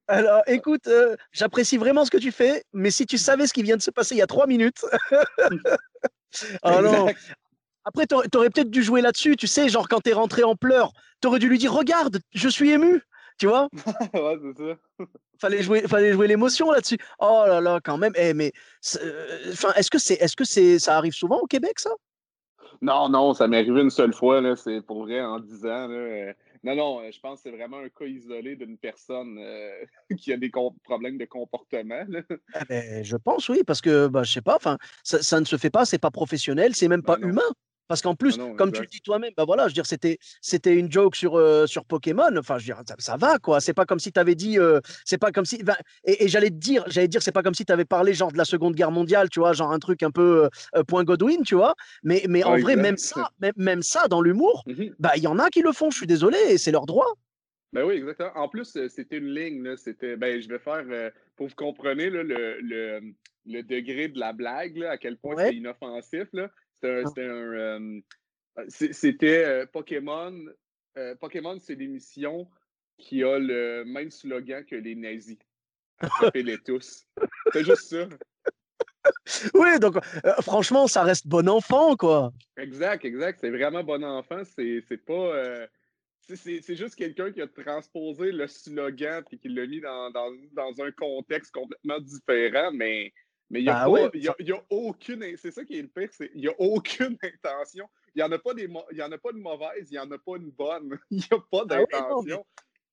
Alors, 0.08 0.44
écoute, 0.48 0.88
euh, 0.88 1.18
j'apprécie 1.34 1.78
vraiment 1.78 2.06
ce 2.06 2.12
que 2.12 2.18
tu 2.18 2.32
fais, 2.32 2.64
mais 2.72 2.90
si 2.90 3.06
tu 3.06 3.18
savais 3.18 3.48
ce 3.48 3.54
qui 3.54 3.64
vient 3.64 3.76
de 3.76 3.82
se 3.82 3.92
passer 3.92 4.16
il 4.16 4.20
y 4.20 4.22
a 4.22 4.28
trois 4.28 4.48
minutes. 4.48 4.86
Alors, 6.62 7.10
Après, 7.88 8.06
tu 8.06 8.16
aurais, 8.16 8.50
peut-être 8.50 8.70
dû 8.70 8.84
jouer 8.84 9.00
là-dessus, 9.00 9.38
tu 9.38 9.48
sais, 9.48 9.70
genre 9.70 9.88
quand 9.88 10.02
tu 10.02 10.10
es 10.10 10.14
rentré 10.14 10.44
en 10.44 10.58
pleurs, 10.58 10.92
tu 11.22 11.30
aurais 11.30 11.40
dû 11.40 11.48
lui 11.48 11.58
dire 11.58 11.72
Regarde, 11.72 12.20
je 12.34 12.50
suis 12.50 12.70
ému, 12.70 13.02
tu 13.40 13.48
vois? 13.48 13.70
Ouais, 14.14 14.38
c'est 14.42 14.58
ça. 14.58 15.06
fallait 15.40 15.64
jouer, 15.64 15.82
fallait 15.88 16.12
jouer 16.12 16.28
l'émotion 16.28 16.70
là-dessus. 16.70 16.98
Oh 17.20 17.46
là 17.48 17.62
là, 17.62 17.80
quand 17.82 17.98
même. 17.98 18.12
Eh, 18.18 18.34
mais, 18.34 18.52
euh, 19.02 19.48
est-ce 19.78 19.90
que 19.90 20.00
c'est, 20.00 20.16
est-ce 20.16 20.36
que 20.36 20.44
c'est, 20.44 20.80
ça 20.80 20.98
arrive 20.98 21.14
souvent 21.14 21.40
au 21.40 21.48
Québec, 21.48 21.80
ça? 21.80 21.92
Non, 22.82 23.08
non, 23.08 23.34
ça 23.34 23.48
m'est 23.48 23.60
arrivé 23.60 23.82
une 23.82 23.90
seule 23.90 24.14
fois. 24.14 24.42
Là, 24.42 24.58
c'est 24.58 24.82
pour 24.82 25.04
vrai 25.04 25.22
en 25.22 25.40
10 25.40 25.66
ans. 25.66 25.88
Là, 25.88 25.96
euh, 25.96 26.34
non, 26.66 26.76
non, 26.76 27.00
euh, 27.00 27.10
je 27.10 27.22
pense 27.22 27.42
que 27.42 27.50
c'est 27.50 27.56
vraiment 27.56 27.78
un 27.78 27.88
cas 27.88 28.06
isolé 28.06 28.58
d'une 28.58 28.78
personne 28.78 29.40
qui 30.20 30.34
a 30.34 30.38
des 30.38 30.52
problèmes 30.84 31.18
de 31.18 31.26
comportement. 31.26 32.04
Ah 32.54 32.66
ben, 32.68 33.02
je 33.02 33.16
pense, 33.16 33.48
oui, 33.48 33.62
parce 33.66 33.80
que, 33.80 34.08
bah, 34.08 34.24
je 34.24 34.34
sais 34.34 34.42
pas, 34.42 34.58
ça, 35.06 35.24
ça 35.24 35.40
ne 35.40 35.46
se 35.46 35.56
fait 35.56 35.70
pas, 35.70 35.86
c'est 35.86 36.00
pas 36.00 36.12
professionnel, 36.12 36.76
c'est 36.76 36.90
même 36.90 37.04
pas 37.04 37.18
humain. 37.22 37.50
Parce 37.88 38.02
qu'en 38.02 38.16
plus, 38.16 38.38
ah 38.40 38.54
comme 38.58 38.72
tu 38.72 38.82
le 38.82 38.88
dis 38.88 39.02
toi-même, 39.02 39.32
bah 39.38 39.46
voilà, 39.46 39.64
je 39.64 39.70
veux 39.70 39.74
dire, 39.74 39.86
c'était, 39.86 40.18
c'était 40.42 40.76
une 40.76 40.92
joke 40.92 41.16
sur, 41.16 41.38
euh, 41.38 41.66
sur 41.68 41.86
Pokémon. 41.86 42.36
Enfin, 42.38 42.58
je 42.58 42.68
veux 42.68 42.74
dire, 42.74 42.96
ça, 43.00 43.18
va, 43.18 43.40
quoi. 43.40 43.62
C'est 43.62 43.74
pas 43.74 43.86
comme 43.86 44.00
si 44.00 44.12
tu 44.12 44.20
avais 44.20 44.36
dit, 44.36 44.60
euh, 44.60 44.80
c'est 45.06 45.18
pas 45.18 45.32
comme 45.32 45.46
si, 45.46 45.62
et, 46.04 46.28
j'allais 46.28 46.50
te 46.50 46.56
dire, 46.56 46.84
j'allais 46.88 47.08
dire, 47.08 47.22
c'est 47.22 47.32
pas 47.32 47.44
comme 47.44 47.54
si 47.54 47.66
tu 47.66 47.72
avais 47.72 47.86
parlé 47.86 48.14
genre 48.14 48.32
de 48.32 48.38
la 48.38 48.46
Seconde 48.46 48.76
Guerre 48.76 48.92
mondiale, 48.92 49.30
tu 49.30 49.40
vois, 49.40 49.54
genre 49.54 49.72
un 49.72 49.80
truc 49.80 50.04
un 50.04 50.12
peu 50.12 50.50
euh, 50.76 50.84
point 50.84 51.04
Godwin, 51.04 51.44
tu 51.44 51.56
vois. 51.56 51.76
Mais, 52.04 52.24
mais 52.28 52.44
en 52.44 52.58
vrai, 52.58 52.76
même 52.76 52.98
ça, 52.98 53.30
même, 53.40 53.54
même 53.56 53.82
ça, 53.82 54.08
dans 54.08 54.22
l'humour, 54.22 54.64
mmh 54.68 54.88
bah 55.00 55.12
il 55.16 55.24
y 55.24 55.28
en 55.28 55.40
a 55.40 55.50
qui 55.50 55.62
le 55.62 55.72
font. 55.72 55.90
Je 55.90 55.98
suis 55.98 56.08
désolé, 56.08 56.38
et 56.50 56.58
c'est 56.58 56.72
leur 56.72 56.86
droit. 56.86 57.08
Ben 57.74 57.84
oui, 57.84 57.96
exactement. 57.96 58.32
En 58.36 58.48
plus, 58.48 58.78
c'était 58.88 59.18
une 59.18 59.34
ligne. 59.34 59.64
Là, 59.64 59.78
c'était, 59.78 60.16
ben, 60.16 60.42
je 60.42 60.48
vais 60.48 60.60
faire, 60.60 60.84
pour 61.36 61.48
que 61.48 61.52
vous 61.52 61.56
compreniez 61.56 62.10
le, 62.10 62.24
le, 62.24 63.02
le, 63.46 63.64
degré 63.64 64.08
de 64.08 64.20
la 64.20 64.34
blague, 64.34 64.78
là, 64.78 64.92
à 64.92 64.98
quel 64.98 65.18
point 65.18 65.36
c'est 65.38 65.56
inoffensif. 65.56 66.28
Là. 66.34 66.50
C'était 66.82 67.28
un. 67.28 68.00
Ah. 68.56 68.64
C'était 68.68 69.46
euh, 69.46 69.66
Pokémon. 69.66 70.34
Euh, 70.98 71.16
Pokémon, 71.16 71.60
c'est 71.60 71.76
l'émission 71.76 72.50
qui 72.98 73.24
a 73.24 73.38
le 73.38 73.84
même 73.86 74.10
slogan 74.10 74.66
que 74.66 74.76
les 74.76 74.96
nazis. 74.96 75.38
Attrapez-les 76.00 76.58
tous. 76.60 77.06
C'est 77.54 77.64
juste 77.64 77.90
ça. 77.90 78.08
Oui, 79.54 79.80
donc 79.80 79.98
euh, 79.98 80.34
franchement, 80.42 80.88
ça 80.88 81.04
reste 81.04 81.28
bon 81.28 81.48
enfant, 81.48 81.96
quoi. 81.96 82.34
Exact, 82.58 83.06
exact. 83.06 83.40
C'est 83.42 83.50
vraiment 83.50 83.84
bon 83.84 84.04
enfant. 84.04 84.42
C'est 84.46 85.06
pas. 85.06 85.68
c'est 86.22 86.76
juste 86.76 86.96
quelqu'un 86.96 87.32
qui 87.32 87.42
a 87.42 87.48
transposé 87.48 88.32
le 88.32 88.48
slogan 88.48 89.24
et 89.32 89.38
qui 89.38 89.50
l'a 89.50 89.66
mis 89.66 89.82
dans, 89.82 90.12
dans, 90.12 90.32
dans, 90.54 90.84
un 90.84 90.92
contexte 90.92 91.52
complètement 91.52 92.00
différent, 92.00 92.72
mais 92.74 93.14
mais 93.50 93.62
il 93.62 93.64
n'y 93.64 93.70
a, 93.70 93.84
a, 93.84 94.64
aucune. 94.70 95.24
C'est 95.38 95.52
ça 95.52 95.64
qui 95.64 95.78
est 95.78 95.82
le 95.82 95.88
pire, 95.88 96.10
c'est 96.12 96.32
il 96.36 96.42
n'y 96.42 96.48
a 96.48 96.56
aucune 96.60 97.18
intention. 97.24 97.88
Il 98.16 98.20
n'y 98.20 98.24
en, 98.24 98.32
a 98.32 98.40
pas 98.40 98.54
des, 98.54 98.68
y 98.92 99.02
en 99.02 99.12
a 99.12 99.18
pas 99.18 99.32
de 99.32 99.38
mauvaise, 99.38 99.88
il 99.90 99.92
n'y 99.92 100.00
en 100.00 100.12
a 100.12 100.18
pas 100.18 100.38
une 100.38 100.50
bonne. 100.50 100.98
Il 101.12 101.18
n'y 101.18 101.24
a 101.32 101.38
pas 101.52 101.62
ah 101.62 101.66
d'intention. 101.66 102.46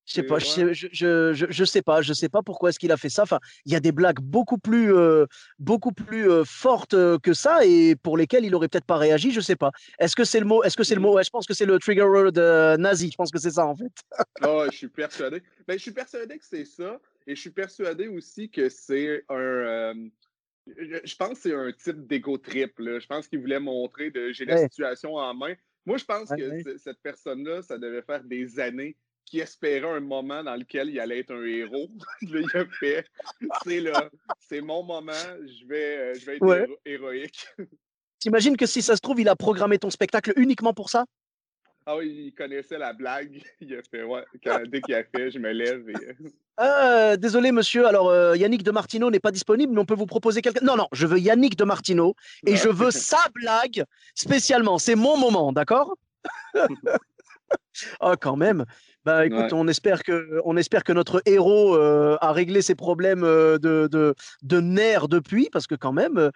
je 0.05 0.13
sais 0.13 0.23
pas, 0.23 0.39
je, 0.39 0.75
je, 0.75 0.89
je, 0.93 1.47
je, 1.49 1.65
sais 1.65 1.81
pas, 1.81 2.03
je 2.03 2.13
sais 2.13 2.29
pas 2.29 2.43
pourquoi 2.43 2.69
est-ce 2.69 2.79
qu'il 2.79 2.93
a 2.93 2.97
fait 2.97 3.09
ça. 3.09 3.23
Enfin, 3.23 3.41
il 3.65 3.73
y 3.73 3.77
a 3.77 3.81
des 3.81 3.91
blagues 3.91 4.21
beaucoup 4.21 4.59
plus, 4.59 4.95
euh, 4.95 5.27
beaucoup 5.59 5.93
plus 5.93 6.31
euh, 6.31 6.45
fortes 6.45 6.95
euh, 6.95 7.19
que 7.19 7.33
ça 7.33 7.65
et 7.65 7.97
pour 7.97 8.17
lesquelles 8.17 8.45
il 8.45 8.55
aurait 8.55 8.69
peut-être 8.69 8.85
pas 8.85 8.99
réagi. 8.99 9.33
Je 9.33 9.41
sais 9.41 9.57
pas. 9.57 9.71
Est-ce 9.99 10.15
que 10.15 10.25
c'est 10.25 10.41
le 10.41 10.47
mot 10.47 10.63
Est-ce 10.63 10.77
que 10.77 10.85
c'est 10.85 10.95
le 10.95 11.01
mot 11.01 11.21
Je 11.21 11.31
pense 11.31 11.47
que 11.47 11.55
c'est 11.55 11.67
le 11.67 11.79
trigger 11.79 12.03
word 12.03 12.77
nazi. 12.79 13.11
Je 13.11 13.17
pense 13.17 13.31
que 13.31 13.39
c'est 13.39 13.53
ça 13.53 13.67
en 13.67 13.75
fait. 13.75 13.93
oh, 14.47 14.67
je 14.71 14.77
suis 14.77 14.89
persuadé. 14.89 15.43
Ben, 15.67 15.77
je 15.79 15.83
suis 15.83 15.93
persuadé 15.93 16.39
que 16.39 16.45
c'est 16.45 16.67
ça 16.67 17.01
et 17.27 17.35
je 17.35 17.41
suis 17.41 17.51
persuadé 17.51 18.09
aussi 18.09 18.51
que 18.51 18.69
c'est 18.69 19.25
un 19.31 19.95
je 20.67 21.17
pense 21.17 21.35
que 21.35 21.39
c'est 21.39 21.55
un 21.55 21.73
type 21.73 22.07
d'égo 22.07 22.39
trip. 22.39 22.73
Je 22.79 23.07
pense 23.07 23.29
qu'il 23.29 23.41
voulait 23.41 23.61
montrer 23.61 24.11
de 24.11 24.33
j'ai 24.33 24.45
la 24.45 24.59
situation 24.59 25.15
en 25.17 25.35
main. 25.35 25.55
Moi, 25.87 25.99
je 25.99 26.05
pense 26.05 26.31
que 26.31 26.79
cette 26.79 27.01
personne-là, 27.03 27.63
ça 27.63 27.79
devait 27.79 28.03
faire 28.03 28.25
des 28.25 28.59
années 28.59 28.97
qu'il 29.25 29.41
espérait 29.41 29.89
un 29.89 30.01
moment 30.01 30.43
dans 30.45 30.57
lequel 30.57 30.91
il 30.91 31.01
allait 31.01 31.21
être 31.21 31.35
un 31.35 31.45
héros. 31.45 31.91
il 32.23 32.47
a 32.55 32.65
fait 32.67 33.07
c'est 34.41 34.61
mon 34.61 34.83
moment, 34.83 35.13
je 35.13 35.67
vais, 35.67 35.99
euh, 35.99 36.15
je 36.15 36.27
vais 36.27 36.37
être 36.37 36.79
héroïque. 36.85 37.47
T'imagines 38.19 38.57
que 38.57 38.67
si 38.67 38.83
ça 38.83 38.97
se 38.97 39.01
trouve, 39.01 39.21
il 39.21 39.29
a 39.29 39.37
programmé 39.37 39.79
ton 39.79 39.91
spectacle 39.91 40.33
uniquement 40.37 40.73
pour 40.73 40.91
ça? 40.91 41.05
Ah 41.87 41.97
oui, 41.97 42.27
il 42.27 42.35
connaissait 42.35 42.79
la 42.79 42.95
blague. 42.95 43.43
Il 43.61 43.75
a 43.75 43.83
fait, 43.91 44.03
ouais, 44.03 44.25
dès 44.69 44.81
qu'il 44.81 44.95
a 44.95 45.05
fait, 45.05 45.31
je 45.31 45.39
me 45.39 45.53
lève 45.53 45.89
et. 45.89 45.95
Euh, 46.61 47.17
désolé, 47.17 47.51
monsieur. 47.51 47.85
Alors, 47.85 48.11
euh, 48.11 48.37
Yannick 48.37 48.63
de 48.63 48.71
Martino 48.71 49.11
n'est 49.11 49.19
pas 49.19 49.33
disponible, 49.33 49.73
mais 49.73 49.81
on 49.81 49.85
peut 49.85 49.97
vous 49.97 50.07
proposer 50.07 50.41
quelqu'un. 50.41 50.65
Non, 50.65 50.77
non, 50.77 50.87
je 50.93 51.05
veux 51.05 51.19
Yannick 51.19 51.57
de 51.57 51.65
Martino 51.65 52.15
et 52.47 52.55
je 52.55 52.69
veux 52.69 52.91
sa 52.93 53.19
blague 53.35 53.85
spécialement. 54.15 54.79
C'est 54.79 54.95
mon 54.95 55.19
moment, 55.19 55.53
d'accord? 55.53 55.97
Oh, 58.01 58.15
quand 58.21 58.37
même. 58.37 58.65
Bah 59.05 59.27
écoute, 59.27 59.53
on, 59.53 59.69
espère 59.69 60.03
que, 60.03 60.41
on 60.45 60.57
espère 60.57 60.83
que 60.83 60.93
notre 60.93 61.23
héros 61.27 61.77
euh, 61.77 62.17
a 62.23 62.33
réglé 62.33 62.63
ses 62.63 62.75
problèmes 62.75 63.23
euh, 63.23 63.59
de, 63.59 63.87
de, 63.91 64.15
de, 64.43 64.61
nerfs 64.61 65.09
depuis, 65.09 65.51
parce 65.53 65.67
que 65.67 65.75
quand 65.75 65.93
même, 65.93 66.17
euh, 66.17 66.31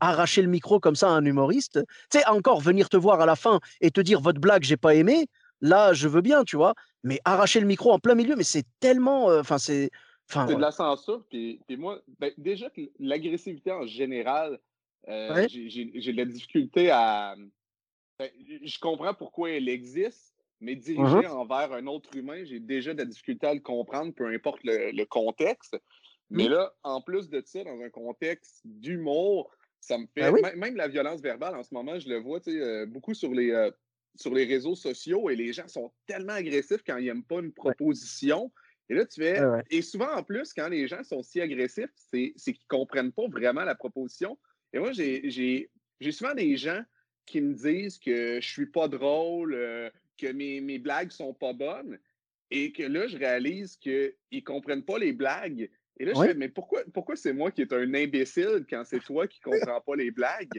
arracher 0.00 0.40
le 0.40 0.48
micro 0.48 0.80
comme 0.80 0.94
ça 0.94 1.08
à 1.08 1.12
un 1.12 1.24
humoriste, 1.24 1.80
tu 2.10 2.18
sais, 2.18 2.26
encore 2.26 2.60
venir 2.60 2.88
te 2.88 2.96
voir 2.96 3.20
à 3.20 3.26
la 3.26 3.36
fin 3.36 3.60
et 3.82 3.90
te 3.90 4.00
dire 4.00 4.20
votre 4.20 4.40
blague, 4.40 4.62
j'ai 4.62 4.78
pas 4.78 4.94
aimé, 4.94 5.26
là, 5.60 5.92
je 5.92 6.08
veux 6.08 6.22
bien, 6.22 6.44
tu 6.44 6.56
vois, 6.56 6.74
mais 7.02 7.20
arracher 7.26 7.60
le 7.60 7.66
micro 7.66 7.92
en 7.92 7.98
plein 7.98 8.14
milieu, 8.14 8.36
mais 8.36 8.44
c'est 8.44 8.64
tellement. 8.80 9.26
Enfin, 9.26 9.58
c'est. 9.58 9.90
c'est 10.28 10.46
de 10.46 10.54
la 10.54 10.72
censure, 10.72 11.26
puis, 11.28 11.60
moi, 11.70 12.00
ben, 12.18 12.32
déjà 12.38 12.70
que 12.70 12.80
l'agressivité 12.98 13.70
en 13.70 13.86
général, 13.86 14.58
j'ai 15.06 16.12
de 16.12 16.16
la 16.16 16.24
difficulté 16.24 16.90
à. 16.90 17.34
Ben, 18.18 18.30
je 18.62 18.78
comprends 18.78 19.12
pourquoi 19.12 19.50
elle 19.50 19.68
existe, 19.68 20.33
mais 20.64 20.74
dirigé 20.76 21.02
uh-huh. 21.02 21.28
envers 21.28 21.72
un 21.72 21.86
autre 21.86 22.16
humain, 22.16 22.44
j'ai 22.44 22.60
déjà 22.60 22.94
de 22.94 22.98
la 22.98 23.04
difficulté 23.04 23.46
à 23.46 23.54
le 23.54 23.60
comprendre, 23.60 24.12
peu 24.14 24.26
importe 24.26 24.60
le, 24.64 25.04
contexte. 25.04 25.76
Mais 26.30 26.48
là, 26.48 26.72
en 26.82 27.00
plus 27.00 27.28
de 27.28 27.42
ça, 27.44 27.62
dans 27.62 27.80
un 27.80 27.90
contexte 27.90 28.62
d'humour, 28.64 29.50
ça 29.80 29.98
me 29.98 30.06
fait. 30.06 30.32
Ben 30.32 30.56
même 30.56 30.76
la 30.76 30.88
violence 30.88 31.20
verbale, 31.20 31.54
en 31.54 31.62
ce 31.62 31.74
moment, 31.74 31.98
je 31.98 32.08
le 32.08 32.16
vois 32.16 32.40
euh, 32.48 32.86
beaucoup 32.86 33.14
sur 33.14 33.32
les, 33.32 33.50
euh, 33.50 33.70
sur 34.16 34.34
les 34.34 34.44
réseaux 34.44 34.74
sociaux 34.74 35.28
et 35.28 35.36
les 35.36 35.52
gens 35.52 35.68
sont 35.68 35.92
tellement 36.06 36.32
agressifs 36.32 36.82
quand 36.86 36.96
ils 36.96 37.06
n'aiment 37.06 37.24
pas 37.24 37.40
une 37.40 37.52
proposition. 37.52 38.50
Et 38.88 38.94
là, 38.94 39.06
tu 39.06 39.20
fais. 39.20 39.40
Et 39.70 39.82
souvent, 39.82 40.12
en 40.12 40.22
plus, 40.22 40.52
quand 40.52 40.68
les 40.68 40.88
gens 40.88 41.02
sont 41.02 41.22
si 41.22 41.40
agressifs, 41.40 41.92
c'est 42.10 42.32
qu'ils 42.34 42.52
ne 42.52 42.68
comprennent 42.68 43.12
pas 43.12 43.28
vraiment 43.28 43.64
la 43.64 43.74
proposition. 43.74 44.38
Et 44.72 44.78
moi, 44.78 44.92
j'ai 44.92 45.70
souvent 46.10 46.34
des 46.34 46.56
gens 46.56 46.82
qui 47.26 47.40
me 47.40 47.54
disent 47.54 47.98
que 47.98 48.40
je 48.40 48.48
suis 48.48 48.66
pas 48.66 48.88
drôle, 48.88 49.54
euh, 49.54 49.90
que 50.16 50.32
mes, 50.32 50.60
mes 50.60 50.78
blagues 50.78 51.10
sont 51.10 51.34
pas 51.34 51.52
bonnes 51.52 51.98
et 52.50 52.72
que 52.72 52.82
là, 52.82 53.06
je 53.06 53.16
réalise 53.16 53.76
qu'ils 53.76 54.44
comprennent 54.44 54.84
pas 54.84 54.98
les 54.98 55.12
blagues. 55.12 55.68
Et 55.98 56.04
là, 56.04 56.12
je 56.14 56.20
fais, 56.20 56.34
mais 56.34 56.48
pourquoi, 56.48 56.80
pourquoi 56.92 57.16
c'est 57.16 57.32
moi 57.32 57.50
qui 57.50 57.62
est 57.62 57.72
un 57.72 57.94
imbécile 57.94 58.64
quand 58.68 58.82
c'est 58.84 59.02
toi 59.02 59.26
qui 59.26 59.40
comprends 59.40 59.80
pas 59.80 59.96
les 59.96 60.10
blagues? 60.10 60.50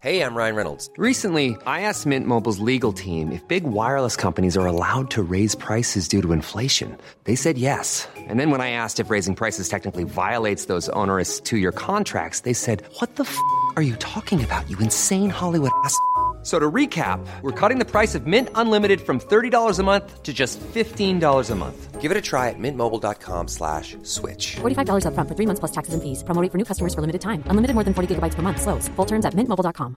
Hey, 0.00 0.20
I'm 0.20 0.36
Ryan 0.36 0.54
Reynolds. 0.54 0.90
Recently, 0.96 1.56
I 1.66 1.80
asked 1.80 2.06
Mint 2.06 2.24
Mobile's 2.24 2.60
legal 2.60 2.92
team 2.92 3.32
if 3.32 3.42
big 3.48 3.64
wireless 3.64 4.14
companies 4.14 4.56
are 4.56 4.64
allowed 4.64 5.10
to 5.10 5.24
raise 5.24 5.56
prices 5.56 6.06
due 6.06 6.22
to 6.22 6.30
inflation. 6.30 6.96
They 7.24 7.34
said 7.34 7.58
yes. 7.58 8.06
And 8.16 8.38
then 8.38 8.52
when 8.52 8.60
I 8.60 8.70
asked 8.70 9.00
if 9.00 9.10
raising 9.10 9.34
prices 9.34 9.68
technically 9.68 10.04
violates 10.04 10.66
those 10.66 10.88
onerous 10.90 11.40
two-year 11.40 11.72
contracts, 11.72 12.42
they 12.42 12.52
said, 12.52 12.84
what 13.00 13.16
the 13.16 13.24
f*** 13.24 13.36
are 13.74 13.82
you 13.82 13.96
talking 13.96 14.44
about, 14.44 14.70
you 14.70 14.78
insane 14.78 15.30
Hollywood 15.30 15.72
ass?" 15.84 15.98
So 16.48 16.58
to 16.58 16.70
recap, 16.70 17.20
we're 17.42 17.52
cutting 17.52 17.78
the 17.78 17.84
price 17.84 18.14
of 18.14 18.26
Mint 18.26 18.48
Unlimited 18.54 19.02
from 19.02 19.20
$30 19.20 19.78
a 19.78 19.82
month 19.82 20.22
to 20.22 20.32
just 20.32 20.58
$15 20.60 21.50
a 21.50 21.54
month. 21.54 22.00
Give 22.00 22.10
it 22.10 22.16
a 22.16 22.22
try 22.22 22.48
at 22.48 22.58
mintmobile.com 22.58 23.48
slash 23.48 23.98
switch. 24.02 24.56
$45 24.56 25.08
up 25.08 25.12
front 25.12 25.28
for 25.28 25.34
three 25.34 25.44
months 25.44 25.60
plus 25.60 25.72
taxes 25.72 25.92
and 25.92 26.02
fees. 26.02 26.24
Promo 26.24 26.40
for 26.50 26.56
new 26.56 26.64
customers 26.64 26.94
for 26.94 27.02
limited 27.02 27.20
time. 27.20 27.42
Unlimited 27.50 27.74
more 27.74 27.84
than 27.84 27.92
40 27.92 28.14
gigabytes 28.14 28.34
per 28.34 28.40
month. 28.40 28.62
Slows. 28.62 28.88
Full 28.96 29.04
terms 29.04 29.26
at 29.26 29.34
mintmobile.com. 29.34 29.94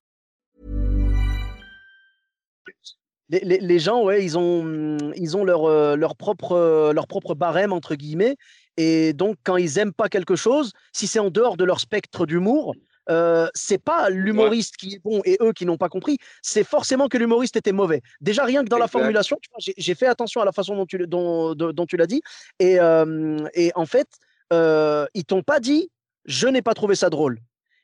Les, 3.29 3.39
les, 3.45 3.59
les, 3.59 3.79
gens, 3.79 4.03
ouais, 4.03 4.21
ils 4.21 4.37
ont, 4.37 4.97
ils 5.15 5.37
ont 5.37 5.45
leur, 5.45 5.63
euh, 5.63 5.95
leur, 5.95 6.17
propre, 6.17 6.91
leur 6.91 7.07
propre 7.07 7.33
barème, 7.33 7.71
entre 7.71 7.95
guillemets. 7.95 8.35
Et 8.75 9.13
donc, 9.13 9.37
quand 9.45 9.55
ils 9.55 9.77
aiment 9.79 9.93
pas 9.93 10.09
quelque 10.09 10.35
chose, 10.35 10.73
si 10.91 11.07
c'est 11.07 11.19
en 11.19 11.29
dehors 11.29 11.55
de 11.55 11.63
leur 11.63 11.79
spectre 11.79 12.25
d'humour, 12.25 12.75
euh, 13.09 13.47
c'est 13.53 13.81
pas 13.81 14.09
l'humoriste 14.09 14.77
qui 14.77 14.95
est 14.95 14.99
bon 14.99 15.21
et 15.25 15.37
eux 15.41 15.53
qui 15.53 15.65
n'ont 15.65 15.77
pas 15.77 15.89
compris, 15.89 16.17
c'est 16.41 16.63
forcément 16.63 17.07
que 17.07 17.17
l'humoriste 17.17 17.55
était 17.55 17.71
mauvais. 17.71 18.01
Déjà, 18.21 18.45
rien 18.45 18.63
que 18.63 18.69
dans 18.69 18.77
la 18.77 18.87
formulation, 18.87 19.37
j'ai 19.57 19.95
fait 19.95 20.07
attention 20.07 20.41
à 20.41 20.45
la 20.45 20.51
façon 20.51 20.75
dont 20.75 20.85
tu, 20.85 20.97
dont, 21.07 21.55
dont 21.55 21.85
tu 21.85 21.97
l'as 21.97 22.07
dit. 22.07 22.21
Et, 22.59 22.79
euh, 22.79 23.37
et, 23.53 23.71
en 23.75 23.85
fait, 23.85 24.07
euh, 24.53 25.05
ils 25.13 25.25
t'ont 25.25 25.43
pas 25.43 25.59
dit 25.59 25.89
je 26.25 26.47
n'ai 26.47 26.61
pas 26.61 26.73
trouvé 26.73 26.95
ça 26.95 27.09
drôle. 27.09 27.39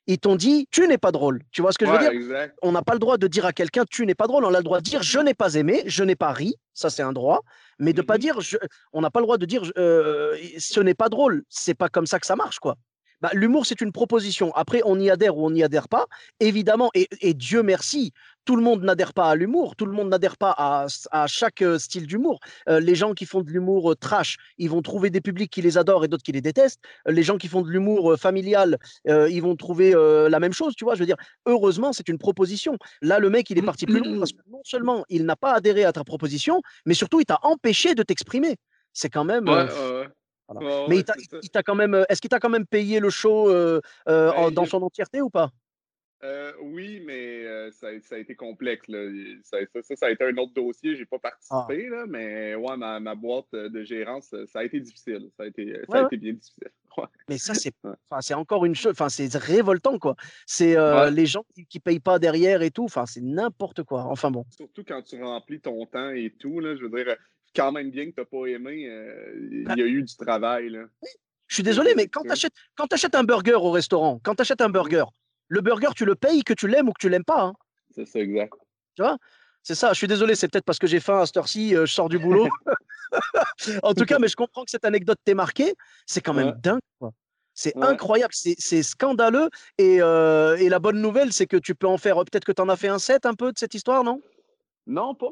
Ils 0.10 0.20
t'ont 0.20 0.36
dit 0.36 0.68
tu 0.72 0.88
n'es 0.88 0.98
pas 0.98 1.12
drôle. 1.12 1.42
Tu 1.52 1.62
vois 1.62 1.72
ce 1.72 1.78
que 1.78 1.86
je 1.86 1.92
veux 1.92 2.00
dire? 2.00 2.50
On 2.62 2.72
n'a 2.72 2.82
pas 2.82 2.94
le 2.94 3.00
droit 3.00 3.18
de 3.18 3.28
dire 3.28 3.46
à 3.46 3.52
quelqu'un 3.52 3.84
tu 3.90 4.06
n'es 4.06 4.16
pas 4.16 4.28
drôle. 4.28 4.46
On 4.46 4.54
a 4.54 4.58
le 4.58 4.64
droit 4.64 4.80
de 4.80 4.84
dire 4.86 5.02
je 5.02 5.20
n'ai 5.20 5.34
pas 5.34 5.56
aimé, 5.56 5.84
je 5.86 6.04
n'ai 6.04 6.16
pas 6.16 6.32
ri. 6.32 6.56
Ça, 6.74 6.90
c'est 6.90 7.02
un 7.02 7.12
droit. 7.12 7.42
Mais 7.80 7.94
de 7.94 8.02
pas 8.02 8.16
mm-hmm. 8.16 8.20
dire 8.20 8.42
je, 8.42 8.58
on 8.94 9.02
n'a 9.02 9.10
pas 9.10 9.20
le 9.20 9.26
droit 9.26 9.38
de 9.38 9.46
dire 9.46 9.64
ce 9.66 10.80
n'est 10.80 10.94
pas 10.94 11.10
drôle. 11.10 11.44
C'est 11.50 11.74
pas 11.74 11.90
comme 11.90 12.06
ça 12.06 12.20
que 12.20 12.28
ça 12.28 12.36
marche, 12.36 12.60
quoi. 12.60 12.78
Bah, 13.22 13.32
l'humour, 13.34 13.66
c'est 13.66 13.82
une 13.82 13.92
proposition. 13.92 14.54
Après, 14.54 14.82
on 14.86 15.00
y 15.00 15.10
adhère 15.10 15.38
ou 15.38 15.46
on 15.46 15.50
n'y 15.50 15.64
adhère 15.64 15.90
pas. 15.90 16.06
Évidemment, 16.40 16.92
et, 16.94 17.34
Dieu 17.34 17.64
merci, 17.64 18.14
tout 18.46 18.56
le 18.56 18.62
monde 18.62 18.84
n'adhère 18.84 19.14
pas 19.14 19.30
à 19.30 19.36
l'humour, 19.36 19.76
tout 19.76 19.86
le 19.86 19.92
monde 19.92 20.10
n'adhère 20.10 20.38
pas 20.38 20.56
à, 20.58 21.28
chaque 21.28 21.62
euh, 21.64 21.80
style 21.80 22.06
d'humour. 22.06 22.40
Euh, 22.70 22.80
les 22.80 22.96
gens 22.96 23.14
qui 23.14 23.26
font 23.26 23.42
de 23.42 23.50
l'humour 23.50 23.92
euh, 23.92 23.96
trash, 23.96 24.38
ils 24.58 24.70
vont 24.70 24.82
trouver 24.82 25.10
des 25.10 25.20
publics 25.20 25.52
qui 25.52 25.62
les 25.62 25.78
adorent 25.78 26.06
et 26.06 26.08
d'autres 26.08 26.24
qui 26.24 26.32
les 26.32 26.42
détestent. 26.42 26.80
les 27.08 27.24
gens 27.24 27.38
qui 27.38 27.48
font 27.48 27.62
de 27.62 27.70
l'humour 27.70 28.16
familial, 28.20 28.78
ils 29.06 29.42
vont 29.42 29.56
trouver 29.56 29.94
la 29.94 30.40
même 30.40 30.54
chose, 30.54 30.76
tu 30.76 30.84
vois. 30.84 30.96
Je 30.96 31.00
veux 31.00 31.06
dire, 31.06 31.18
heureusement, 31.46 31.94
c'est 31.94 32.08
une 32.08 32.18
proposition. 32.18 32.78
Là, 33.02 33.20
le 33.20 33.30
mec, 33.30 33.50
il 33.50 33.58
est 33.58 33.64
parti 33.64 33.86
plus 33.86 34.00
loin 34.00 34.20
parce 34.20 34.32
que 34.32 34.42
non 34.50 34.62
seulement 34.64 35.04
il 35.10 35.26
n'a 35.26 35.36
pas 35.36 35.54
adhéré 35.54 35.84
à 35.84 35.92
ta 35.92 36.04
proposition, 36.04 36.62
mais 36.86 36.94
surtout, 36.94 37.20
il 37.20 37.26
t'a 37.26 37.40
empêché 37.42 37.96
de 37.96 38.04
t'exprimer. 38.04 38.56
C'est 38.94 39.10
quand 39.10 39.26
même. 39.26 39.48
Mais 40.90 41.04
il 41.42 41.50
t'a 41.50 41.64
quand 41.64 41.76
même, 41.76 41.94
euh, 41.94 42.04
est-ce 42.10 42.22
qu'il 42.22 42.30
t'a 42.30 42.40
quand 42.40 42.50
même 42.50 42.66
payé 42.66 43.00
le 43.00 43.10
show 43.10 43.50
euh, 43.50 43.82
euh, 44.08 44.32
ben, 44.32 44.52
dans 44.52 44.66
son 44.66 44.82
entièreté 44.82 45.22
ou 45.22 45.30
pas? 45.30 45.52
Oui, 46.62 47.02
mais 47.06 47.72
ça, 47.72 47.88
a 47.88 48.18
été 48.18 48.36
complexe. 48.36 48.88
Ça, 49.44 49.58
ça, 49.96 50.08
a 50.08 50.12
été 50.12 50.24
un 50.24 50.38
autre 50.38 50.54
dossier. 50.54 50.96
Je 50.96 51.02
n'ai 51.02 51.06
pas 51.06 51.18
ah. 51.24 51.30
participé, 51.30 51.90
là, 51.90 52.06
mais 52.08 52.56
ouais, 52.56 52.78
ma, 52.78 53.00
ma, 53.00 53.16
boîte 53.16 53.52
de 53.54 53.84
gérance, 53.84 54.34
ça 54.48 54.60
a 54.60 54.64
été 54.64 54.80
difficile. 54.80 55.30
Ça 55.38 55.44
a 55.44 55.46
été, 55.48 55.80
ça 55.90 56.00
a 56.00 56.06
été 56.06 56.18
bien 56.18 56.34
difficile. 56.34 56.70
Mais 57.30 57.38
ça, 57.38 57.54
c'est 57.54 58.34
encore 58.34 58.66
une 58.66 58.74
chose. 58.74 58.94
Enfin, 58.94 59.10
c'est 59.10 59.32
révoltant, 59.36 60.00
quoi. 60.00 60.16
C'est 60.48 60.76
les 61.12 61.26
gens 61.28 61.46
qui 61.54 61.68
ne 61.76 61.80
payent 61.80 62.00
pas 62.00 62.18
derrière 62.18 62.64
et 62.64 62.72
tout. 62.72 62.86
Enfin, 62.86 63.06
c'est 63.06 63.22
n'importe 63.22 63.84
quoi. 63.84 64.06
Enfin 64.06 64.32
bon. 64.32 64.46
Surtout 64.50 64.84
quand 64.84 65.04
tu 65.04 65.22
remplis 65.22 65.60
ton 65.60 65.86
temps 65.86 66.10
et 66.10 66.34
tout. 66.40 66.60
Là, 66.60 66.76
je 66.76 66.84
veux 66.84 66.90
dire, 66.90 67.16
quand 67.56 67.72
même 67.72 67.92
bien 67.92 68.06
que 68.06 68.16
tu 68.16 68.22
n'as 68.22 68.26
pas 68.26 68.46
aimé. 68.48 68.88
Euh, 68.88 69.64
bah 69.66 69.74
il 69.76 69.80
y 69.80 69.84
a 69.84 69.88
eu 69.88 70.04
du 70.04 70.16
travail. 70.16 70.70
Là. 70.70 70.86
Je 71.48 71.54
suis 71.54 71.64
désolé, 71.64 71.94
mais 71.96 72.08
quand 72.08 72.24
tu 72.24 72.32
achètes, 72.32 73.16
un 73.16 73.24
burger 73.24 73.56
au 73.56 73.72
restaurant, 73.72 74.20
quand 74.24 74.36
tu 74.36 74.42
achètes 74.42 74.62
un 74.62 74.70
burger, 74.70 75.06
le 75.48 75.62
burger, 75.62 75.90
tu 75.96 76.06
le 76.06 76.16
payes 76.16 76.44
que 76.44 76.54
tu 76.54 76.68
l'aimes 76.68 76.90
ou 76.90 76.92
que 76.92 77.00
tu 77.00 77.10
l'aimes 77.10 77.24
pas. 77.24 77.42
Hein. 77.42 77.54
C'est 77.96 78.06
ça, 78.06 78.20
exact. 78.20 78.54
Tu 78.96 79.02
vois? 79.02 79.18
C'est 79.64 79.76
ça. 79.76 79.94
Je 79.94 79.98
suis 79.98 80.08
désolé, 80.08 80.36
c'est 80.36 80.48
peut-être 80.48 80.66
parce 80.66 80.80
que 80.80 80.88
j'ai 80.88 81.00
faim 81.00 81.22
à 81.22 81.26
cette 81.26 81.38
heure-ci, 81.38 81.76
euh, 81.76 81.86
je 81.86 81.94
sors 81.94 82.10
du 82.10 82.20
boulot. 82.20 82.48
en 83.84 83.94
tout 83.94 84.06
cas, 84.06 84.20
mais 84.20 84.28
je 84.28 84.36
comprends 84.36 84.64
que 84.64 84.72
cette 84.72 84.86
anecdote 84.86 85.18
t'ait 85.24 85.34
marqué. 85.34 85.74
C'est 86.06 86.22
quand 86.22 86.34
même 86.34 86.54
dingue. 86.62 86.80
C'est 87.54 87.76
incroyable, 87.78 88.34
c'est 88.34 88.84
scandaleux. 88.84 89.50
Et, 89.80 89.98
euh, 90.00 90.58
et, 90.58 90.70
la 90.70 90.78
bonne 90.78 91.02
nouvelle, 91.02 91.34
c'est 91.34 91.48
que 91.48 91.58
tu 91.58 91.74
peux 91.74 91.88
en 91.88 91.98
faire. 91.98 92.18
Peut-être 92.18 92.46
que 92.46 92.52
tu 92.52 92.62
en 92.62 92.70
as 92.70 92.76
fait 92.76 92.88
un 92.88 93.00
set 93.00 93.26
un 93.26 93.34
peu 93.34 93.52
de 93.52 93.58
cette 93.58 93.74
histoire, 93.74 94.04
non? 94.04 94.22
Non, 94.88 95.16
pas, 95.16 95.32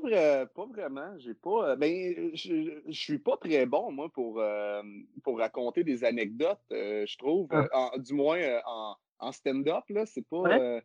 pas 0.54 0.66
vraiment. 0.66 1.18
J'ai 1.18 1.34
pas. 1.34 1.70
Euh, 1.70 1.76
ben, 1.78 2.30
je, 2.36 2.82
je 2.86 3.00
suis 3.00 3.18
pas 3.18 3.38
très 3.38 3.66
bon, 3.66 3.90
moi, 3.90 4.10
pour, 4.10 4.42
euh, 4.42 4.84
pour 5.24 5.40
raconter 5.40 5.86
des 5.86 6.04
anecdotes, 6.04 6.60
euh, 6.74 7.06
je 7.08 7.18
trouve. 7.18 7.48
Ah. 7.52 7.92
du 7.98 8.14
moins 8.14 8.42
en, 8.66 8.96
en 9.20 9.32
stand-up, 9.32 9.86
là, 9.90 10.06
c'est 10.06 10.28
pas. 10.28 10.82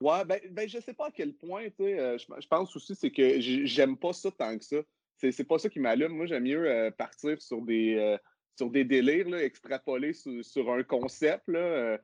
Ouais, 0.00 0.24
ben, 0.24 0.40
ben, 0.50 0.68
je 0.68 0.78
sais 0.78 0.94
pas 0.94 1.08
à 1.08 1.10
quel 1.10 1.34
point, 1.34 1.64
tu 1.64 1.84
sais. 1.84 2.18
je, 2.18 2.46
pense 2.46 2.74
aussi, 2.76 2.94
c'est 2.94 3.10
que 3.10 3.40
j'aime 3.40 3.96
pas 3.96 4.12
ça 4.12 4.30
tant 4.30 4.56
que 4.56 4.64
ça. 4.64 4.76
C'est 5.16 5.46
pas 5.46 5.58
ça 5.58 5.68
qui 5.68 5.80
m'allume. 5.80 6.12
Moi, 6.12 6.26
j'aime 6.26 6.44
mieux 6.44 6.90
partir 6.96 7.42
sur 7.42 7.60
des 7.62 8.16
sur 8.56 8.70
des 8.70 8.84
délires, 8.84 9.28
là, 9.28 9.42
extrapoler 9.42 10.12
sur, 10.14 10.72
un 10.72 10.82
concept. 10.82 11.46
Là, 11.48 11.98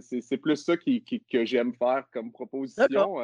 C'est 0.00 0.36
plus 0.36 0.56
ça 0.56 0.76
qui, 0.76 1.02
que 1.02 1.44
j'aime 1.44 1.74
faire 1.74 2.06
comme 2.12 2.30
proposition 2.30 3.18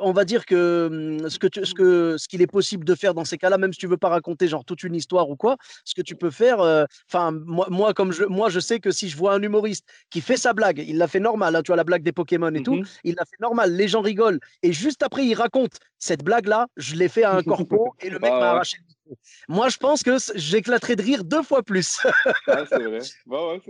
on 0.00 0.12
va 0.12 0.24
dire 0.24 0.46
que 0.46 0.88
mmh, 0.90 1.28
ce 1.28 1.38
que 1.38 1.64
ce 1.64 1.74
que 1.74 2.16
ce 2.18 2.28
qu'il 2.28 2.42
est 2.42 2.46
possible 2.46 2.84
de 2.84 2.94
faire 2.94 3.14
dans 3.14 3.24
ces 3.24 3.38
cas-là, 3.38 3.58
même 3.58 3.72
si 3.72 3.78
tu 3.78 3.86
veux 3.86 3.96
pas 3.96 4.08
raconter 4.08 4.48
genre 4.48 4.64
toute 4.64 4.82
une 4.82 4.94
histoire 4.94 5.30
ou 5.30 5.36
quoi, 5.36 5.56
ce 5.84 5.94
que 5.94 6.02
tu 6.02 6.16
peux 6.16 6.30
faire, 6.30 6.86
enfin 7.08 7.30
moi, 7.32 7.66
moi 7.70 7.94
comme 7.94 8.12
je 8.12 8.24
moi 8.24 8.48
je 8.48 8.60
sais 8.60 8.80
que 8.80 8.90
si 8.90 9.08
je 9.08 9.16
vois 9.16 9.34
un 9.34 9.42
humoriste 9.42 9.86
qui 10.10 10.20
fait 10.20 10.36
sa 10.36 10.52
blague, 10.52 10.84
il 10.86 10.98
l'a 10.98 11.08
fait 11.08 11.20
normal, 11.20 11.56
hein, 11.56 11.62
tu 11.62 11.68
vois 11.68 11.76
la 11.76 11.84
blague 11.84 12.02
des 12.02 12.12
Pokémon 12.12 12.54
et 12.54 12.62
tout, 12.62 12.76
mmh 12.76 12.84
il 13.04 13.14
l'a 13.16 13.24
fait 13.24 13.40
normal, 13.40 13.74
les 13.74 13.88
gens 13.88 14.00
rigolent 14.00 14.40
et 14.62 14.72
juste 14.72 15.02
après 15.02 15.24
il 15.24 15.34
raconte 15.34 15.78
cette 15.98 16.24
blague 16.24 16.46
là, 16.46 16.66
je 16.76 16.94
l'ai 16.96 17.08
fait 17.08 17.24
à 17.24 17.34
un 17.34 17.42
corpo 17.42 17.94
et 18.00 18.10
le 18.10 18.18
mec 18.18 18.30
m'a 18.30 18.50
arraché 18.50 18.78
le 18.78 18.84
micro. 18.86 19.18
Moi 19.48 19.68
je 19.68 19.76
pense 19.76 20.02
que 20.02 20.16
j'éclaterai 20.34 20.96
de 20.96 21.02
rire 21.02 21.24
deux 21.24 21.42
fois 21.42 21.62
plus. 21.62 21.98
ah, 22.46 22.64
c'est 22.68 22.82
vrai. 22.82 23.00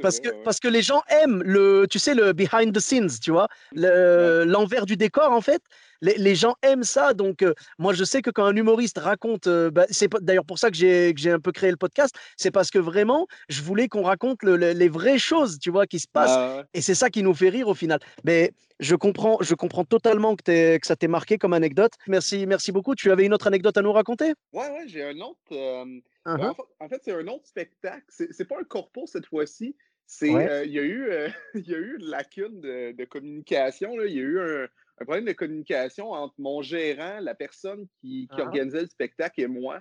parce 0.02 0.20
que 0.20 0.28
parce 0.44 0.60
que 0.60 0.68
les 0.68 0.82
gens 0.82 1.02
aiment 1.08 1.42
le 1.42 1.86
tu 1.90 1.98
sais 1.98 2.14
le 2.14 2.32
behind 2.32 2.74
the 2.74 2.80
scenes, 2.80 3.10
tu 3.22 3.30
vois, 3.30 3.48
l'envers 3.72 4.86
du 4.86 4.96
décor 4.96 5.32
en 5.32 5.40
fait 5.40 5.62
les, 6.00 6.34
gens 6.34 6.54
aiment 6.62 6.82
ça. 6.84 7.14
Donc, 7.14 7.42
euh, 7.42 7.54
moi, 7.78 7.92
je 7.94 8.04
sais 8.04 8.22
que 8.22 8.30
quand 8.30 8.44
un 8.44 8.56
humoriste 8.56 8.98
raconte, 8.98 9.46
euh, 9.46 9.70
bah, 9.70 9.86
c'est 9.90 10.10
d'ailleurs 10.20 10.44
pour 10.44 10.58
ça 10.58 10.70
que 10.70 10.76
j'ai 10.76 11.30
un 11.30 11.40
peu 11.40 11.52
créé 11.52 11.70
le 11.70 11.76
podcast, 11.76 12.14
c'est 12.36 12.50
parce 12.50 12.70
que 12.70 12.78
vraiment, 12.78 13.26
je 13.48 13.62
voulais 13.62 13.88
qu'on 13.88 14.02
raconte 14.02 14.42
les 14.42 14.88
vraies 14.88 15.18
choses, 15.18 15.58
tu 15.58 15.70
vois, 15.70 15.86
qui 15.86 15.98
se 15.98 16.08
passent. 16.12 16.30
Ah 16.32 16.64
Et 16.74 16.80
c'est 16.80 16.94
ça 16.94 17.10
qui 17.10 17.22
nous 17.22 17.34
fait 17.34 17.48
rire 17.50 17.68
au 17.68 17.74
final. 17.74 17.98
Mais 18.24 18.52
je 18.80 18.94
comprends, 18.96 19.38
je 19.40 19.54
comprends 19.54 19.84
totalement 19.84 20.36
que, 20.36 20.78
que 20.78 20.86
ça 20.86 20.96
t'ait 20.96 21.08
marqué 21.08 21.36
comme 21.38 21.52
anecdote. 21.52 21.92
Merci, 22.08 22.46
merci 22.46 22.72
beaucoup. 22.72 22.94
Tu 22.94 23.10
avais 23.10 23.26
une 23.26 23.34
autre 23.34 23.46
anecdote 23.46 23.76
à 23.76 23.82
nous 23.82 23.92
raconter? 23.92 24.34
Ouais, 24.52 24.68
ouais, 24.70 24.84
j'ai 24.86 25.04
un 25.04 25.18
autre. 25.20 25.38
euh, 25.52 25.84
Uh-huh. 26.26 26.36
ben, 26.36 26.50
en 26.50 26.54
fait- 26.54 26.62
en 26.80 26.88
fait, 26.90 27.00
c'est 27.02 27.14
un 27.14 27.26
autre 27.28 27.46
spectacle. 27.46 28.04
C'est 28.10 28.44
pas 28.46 28.56
un 28.60 28.64
corpo 28.64 29.06
cette 29.06 29.24
fois-ci. 29.24 29.74
C'est 30.06 30.28
Ouais. 30.28 30.46
euh, 30.50 30.64
il 30.66 30.72
y 30.72 30.78
a 30.78 30.82
eu 30.82 31.08
euh, 31.10 31.28
y 31.54 31.72
a 31.74 31.78
eu 31.78 31.96
une 31.98 32.06
lacune 32.06 32.60
de, 32.60 32.92
de 32.92 33.04
communication. 33.06 33.96
là. 33.96 34.04
Il 34.06 34.14
y 34.14 34.18
a 34.18 34.22
eu 34.22 34.38
un, 34.38 34.66
un 35.00 35.04
problème 35.04 35.24
de 35.24 35.32
communication 35.32 36.10
entre 36.12 36.34
mon 36.38 36.62
gérant, 36.62 37.20
la 37.20 37.34
personne 37.34 37.86
qui, 38.00 38.28
qui 38.28 38.40
Ah. 38.40 38.42
organisait 38.42 38.82
le 38.82 38.86
spectacle 38.86 39.40
et 39.40 39.46
moi. 39.46 39.80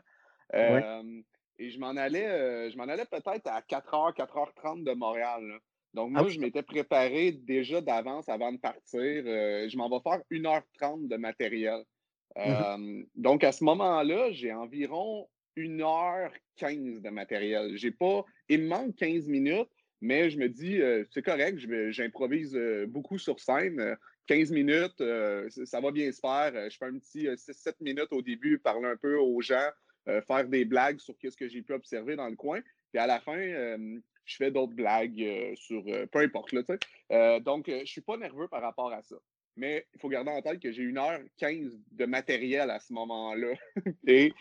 Euh, 0.55 1.03
Et 1.61 1.69
je 1.71 1.77
m'en 1.79 1.89
allais, 1.97 2.25
euh, 2.25 2.69
je 2.71 2.77
m'en 2.77 2.85
allais 2.85 3.03
peut-être 3.05 3.47
à 3.47 3.61
4h, 3.61 4.13
4h30 4.13 4.85
de 4.85 4.93
Montréal. 4.93 5.43
là. 5.45 5.57
Donc, 5.93 6.13
Ah 6.15 6.21
moi, 6.21 6.29
je 6.29 6.39
m'étais 6.39 6.63
préparé 6.63 7.33
déjà 7.33 7.81
d'avance 7.81 8.29
avant 8.29 8.53
de 8.53 8.57
partir. 8.59 8.99
Euh, 9.25 9.67
je 9.67 9.75
m'en 9.77 9.89
vais 9.89 9.99
faire 10.01 10.21
1h30 10.31 11.09
de 11.09 11.17
matériel. 11.17 11.83
Euh, 12.37 13.03
donc, 13.15 13.43
à 13.43 13.51
ce 13.51 13.65
moment-là, 13.65 14.31
j'ai 14.31 14.53
environ 14.53 15.27
1h15 15.57 17.01
de 17.01 17.09
matériel. 17.09 17.75
J'ai 17.75 17.91
pas. 17.91 18.23
Il 18.47 18.61
me 18.61 18.67
manque 18.69 18.95
15 18.95 19.27
minutes, 19.27 19.67
mais 19.99 20.29
je 20.29 20.37
me 20.37 20.47
dis, 20.47 20.79
c'est 21.11 21.21
correct, 21.23 21.57
j'improvise 21.91 22.57
beaucoup 22.87 23.17
sur 23.17 23.39
scène. 23.41 23.97
Euh, 24.31 24.35
15 24.35 24.51
minutes, 24.51 25.01
euh, 25.01 25.49
ça- 25.65 25.79
va 25.79 25.91
bien 25.91 26.11
se 26.11 26.19
faire. 26.19 26.51
Euh, 26.55 26.69
Je 26.69 26.77
fais 26.77 26.85
un 26.85 26.97
petit 26.97 27.27
6-7 27.37 27.79
minutes 27.81 28.11
au 28.11 28.21
début, 28.21 28.59
parler 28.59 28.87
un 28.87 28.97
peu 28.97 29.17
aux 29.17 29.41
gens, 29.41 29.69
euh, 30.07 30.21
faire 30.21 30.47
des 30.47 30.65
blagues 30.65 30.99
sur 30.99 31.15
ce 31.21 31.35
que 31.35 31.47
j'ai 31.47 31.61
pu 31.61 31.73
observer 31.73 32.15
dans 32.15 32.27
le 32.29 32.35
coin. 32.35 32.61
Puis 32.91 32.99
à 32.99 33.07
la 33.07 33.19
fin, 33.19 33.37
euh, 33.37 33.99
je 34.25 34.35
fais 34.35 34.51
d'autres 34.51 34.73
blagues 34.73 35.21
euh, 35.21 35.55
sur 35.55 35.83
peu 36.11 36.19
importe. 36.19 36.51
Là. 36.53 36.61
Euh, 37.11 37.39
donc, 37.39 37.69
euh, 37.69 37.79
je 37.81 37.91
suis 37.91 38.01
pas 38.01 38.17
nerveux 38.17 38.47
par 38.47 38.61
rapport 38.61 38.91
à 38.91 39.01
ça. 39.01 39.15
Mais 39.55 39.85
il 39.93 39.99
faut 39.99 40.07
garder 40.07 40.31
en 40.31 40.41
tête 40.41 40.59
que 40.61 40.71
j'ai 40.71 40.83
1h15 40.83 41.77
de 41.91 42.05
matériel 42.05 42.69
à 42.69 42.79
ce 42.79 42.93
moment-là. 42.93 43.53
et 44.07 44.33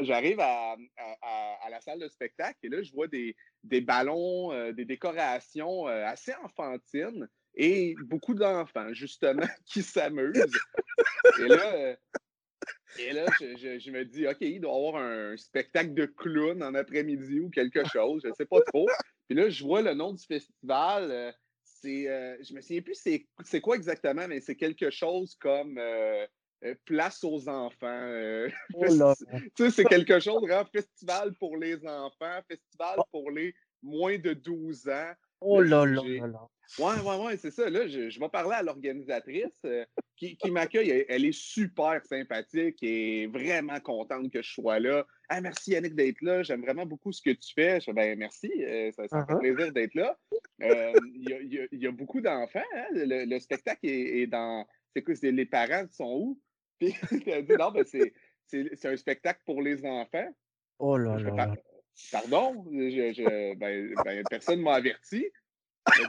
j'arrive 0.00 0.40
à, 0.40 0.72
à- 0.96 1.16
à- 1.22 1.70
la 1.70 1.80
salle 1.80 2.00
de 2.00 2.08
spectacle 2.08 2.58
et 2.64 2.68
là, 2.68 2.82
je 2.82 2.92
vois 2.92 3.06
des, 3.08 3.34
des 3.64 3.80
ballons, 3.80 4.52
euh, 4.52 4.72
des 4.72 4.84
décorations 4.84 5.88
euh, 5.88 6.04
assez 6.04 6.34
enfantines 6.44 7.28
et 7.54 7.94
beaucoup 8.04 8.34
d'enfants, 8.34 8.92
justement, 8.92 9.46
qui 9.66 9.82
s'amusent. 9.82 10.52
Et 11.40 11.48
là, 11.48 11.96
et 12.98 13.12
là 13.12 13.26
je, 13.40 13.56
je- 13.56 13.78
je 13.78 13.90
me 13.90 14.04
dis, 14.04 14.26
OK, 14.26 14.38
il 14.40 14.60
doit 14.60 14.72
y 14.72 14.76
avoir 14.76 14.96
un 15.02 15.36
spectacle 15.36 15.94
de 15.94 16.06
clown 16.06 16.62
en 16.62 16.74
après-midi 16.74 17.40
ou 17.40 17.50
quelque 17.50 17.84
chose, 17.88 18.22
je 18.24 18.28
ne 18.28 18.34
sais 18.34 18.46
pas 18.46 18.60
trop. 18.62 18.88
Puis 19.28 19.36
là, 19.38 19.48
je 19.48 19.64
vois 19.64 19.82
le 19.82 19.94
nom 19.94 20.12
du 20.12 20.24
festival. 20.24 21.10
euh, 21.10 21.32
c'est, 21.64 22.08
euh, 22.08 22.36
je 22.42 22.54
me 22.54 22.60
souviens 22.60 22.82
plus 22.82 22.94
c'est, 23.44 23.60
quoi 23.60 23.74
exactement, 23.76 24.28
mais 24.28 24.40
c'est 24.40 24.54
quelque 24.56 24.88
chose 24.90 25.34
comme 25.40 25.78
euh, 25.78 26.24
euh, 26.64 26.74
Place 26.84 27.24
aux 27.24 27.48
enfants. 27.48 28.46
Oh 28.74 28.84
tu 28.86 29.64
sais, 29.64 29.70
c'est 29.70 29.84
quelque 29.84 30.20
chose, 30.20 30.42
vraiment, 30.42 30.64
festival 30.72 31.34
pour 31.34 31.56
les 31.56 31.84
enfants, 31.86 32.40
festival 32.48 32.96
Oh. 32.98 33.04
pour 33.10 33.30
les 33.32 33.52
moins 33.82 34.16
de 34.18 34.32
12 34.32 34.88
ans. 34.88 35.12
Oh 35.40 35.60
là 35.60 35.84
là 35.84 36.02
là 36.04 36.26
là. 36.28 36.48
Ouais, 36.78 36.98
ouais, 37.04 37.24
ouais, 37.26 37.36
c'est 37.36 37.50
ça. 37.50 37.68
Là, 37.68 37.86
je, 37.86 38.08
je 38.08 38.18
vais 38.20 38.28
parler 38.28 38.54
à 38.54 38.62
l'organisatrice 38.62 39.60
euh, 39.66 39.84
qui, 40.16 40.36
qui 40.36 40.50
m'accueille. 40.50 40.90
Elle, 40.90 41.04
elle 41.08 41.24
est 41.24 41.32
super 41.38 42.04
sympathique 42.06 42.78
et 42.82 43.26
vraiment 43.26 43.78
contente 43.80 44.32
que 44.32 44.40
je 44.42 44.50
sois 44.52 44.78
là. 44.80 45.06
Ah, 45.28 45.40
merci 45.40 45.72
Yannick 45.72 45.94
d'être 45.94 46.20
là. 46.22 46.42
J'aime 46.42 46.62
vraiment 46.62 46.86
beaucoup 46.86 47.12
ce 47.12 47.20
que 47.20 47.30
tu 47.30 47.52
fais. 47.54 47.80
Je 47.80 47.86
fais, 47.86 47.92
ben, 47.92 48.18
merci. 48.18 48.50
euh, 48.64 48.90
ça, 48.92 49.02
fait 49.08 49.14
Uh-huh. 49.16 49.38
plaisir 49.38 49.72
d'être 49.72 49.94
là. 49.94 50.18
Euh, 50.62 50.92
Il 51.14 51.28
y, 51.28 51.32
a, 51.34 51.40
y 51.42 51.68
y 51.72 51.86
beaucoup 51.92 52.20
d'enfants. 52.20 52.60
hein. 52.74 52.86
Le, 52.92 53.24
le 53.26 53.38
spectacle 53.40 53.86
est, 53.86 54.22
est 54.22 54.26
dans. 54.26 54.66
C'est 54.94 55.02
quoi? 55.02 55.14
les 55.22 55.46
parents 55.46 55.86
sont 55.90 56.12
où? 56.16 56.40
Puis 56.80 56.94
elle 57.26 57.44
dit 57.46 57.52
non, 57.58 57.70
ben, 57.70 57.84
c'est, 57.84 58.12
un 58.88 58.96
spectacle 58.96 59.40
pour 59.46 59.62
les 59.62 59.84
enfants. 59.84 60.28
Oh 60.78 60.96
là 60.96 61.16
là 61.16 61.18
fais, 61.18 61.36
là. 61.36 61.46
Par- 61.46 61.56
Pardon? 62.10 62.64
Je, 62.72 63.12
je- 63.12 63.54
ben, 63.56 63.94
ben, 64.04 64.24
personne 64.28 64.58
ne 64.60 64.64
m'a 64.64 64.74
averti. 64.74 65.26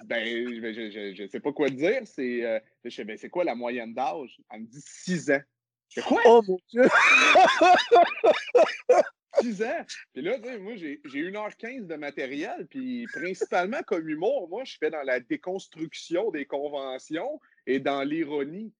Ben, 0.05 0.25
je 0.25 1.23
ne 1.23 1.27
sais 1.27 1.39
pas 1.39 1.51
quoi 1.51 1.69
te 1.69 1.75
dire. 1.75 2.01
C'est, 2.05 2.45
euh, 2.45 2.59
je 2.85 3.03
ben, 3.03 3.17
c'est 3.17 3.29
quoi 3.29 3.43
la 3.43 3.55
moyenne 3.55 3.93
d'âge? 3.93 4.39
Elle 4.51 4.61
me 4.61 4.67
dit 4.67 4.81
6 4.81 5.31
ans. 5.31 5.41
Je 5.89 6.01
quoi? 6.01 6.21
Oh 6.25 6.41
mon 6.47 6.59
Dieu. 6.69 6.83
6 9.41 9.63
ans? 9.63 9.85
Puis 10.13 10.21
là, 10.21 10.37
moi, 10.59 10.75
j'ai 10.75 11.01
j'ai 11.05 11.31
1h15 11.31 11.87
de 11.87 11.95
matériel. 11.95 12.67
Puis 12.69 13.07
principalement 13.13 13.81
comme 13.85 14.07
humour, 14.07 14.47
moi, 14.49 14.63
je 14.63 14.77
fais 14.77 14.91
dans 14.91 15.03
la 15.03 15.19
déconstruction 15.19 16.31
des 16.31 16.45
conventions 16.45 17.39
et 17.65 17.79
dans 17.79 18.03
l'ironie. 18.03 18.73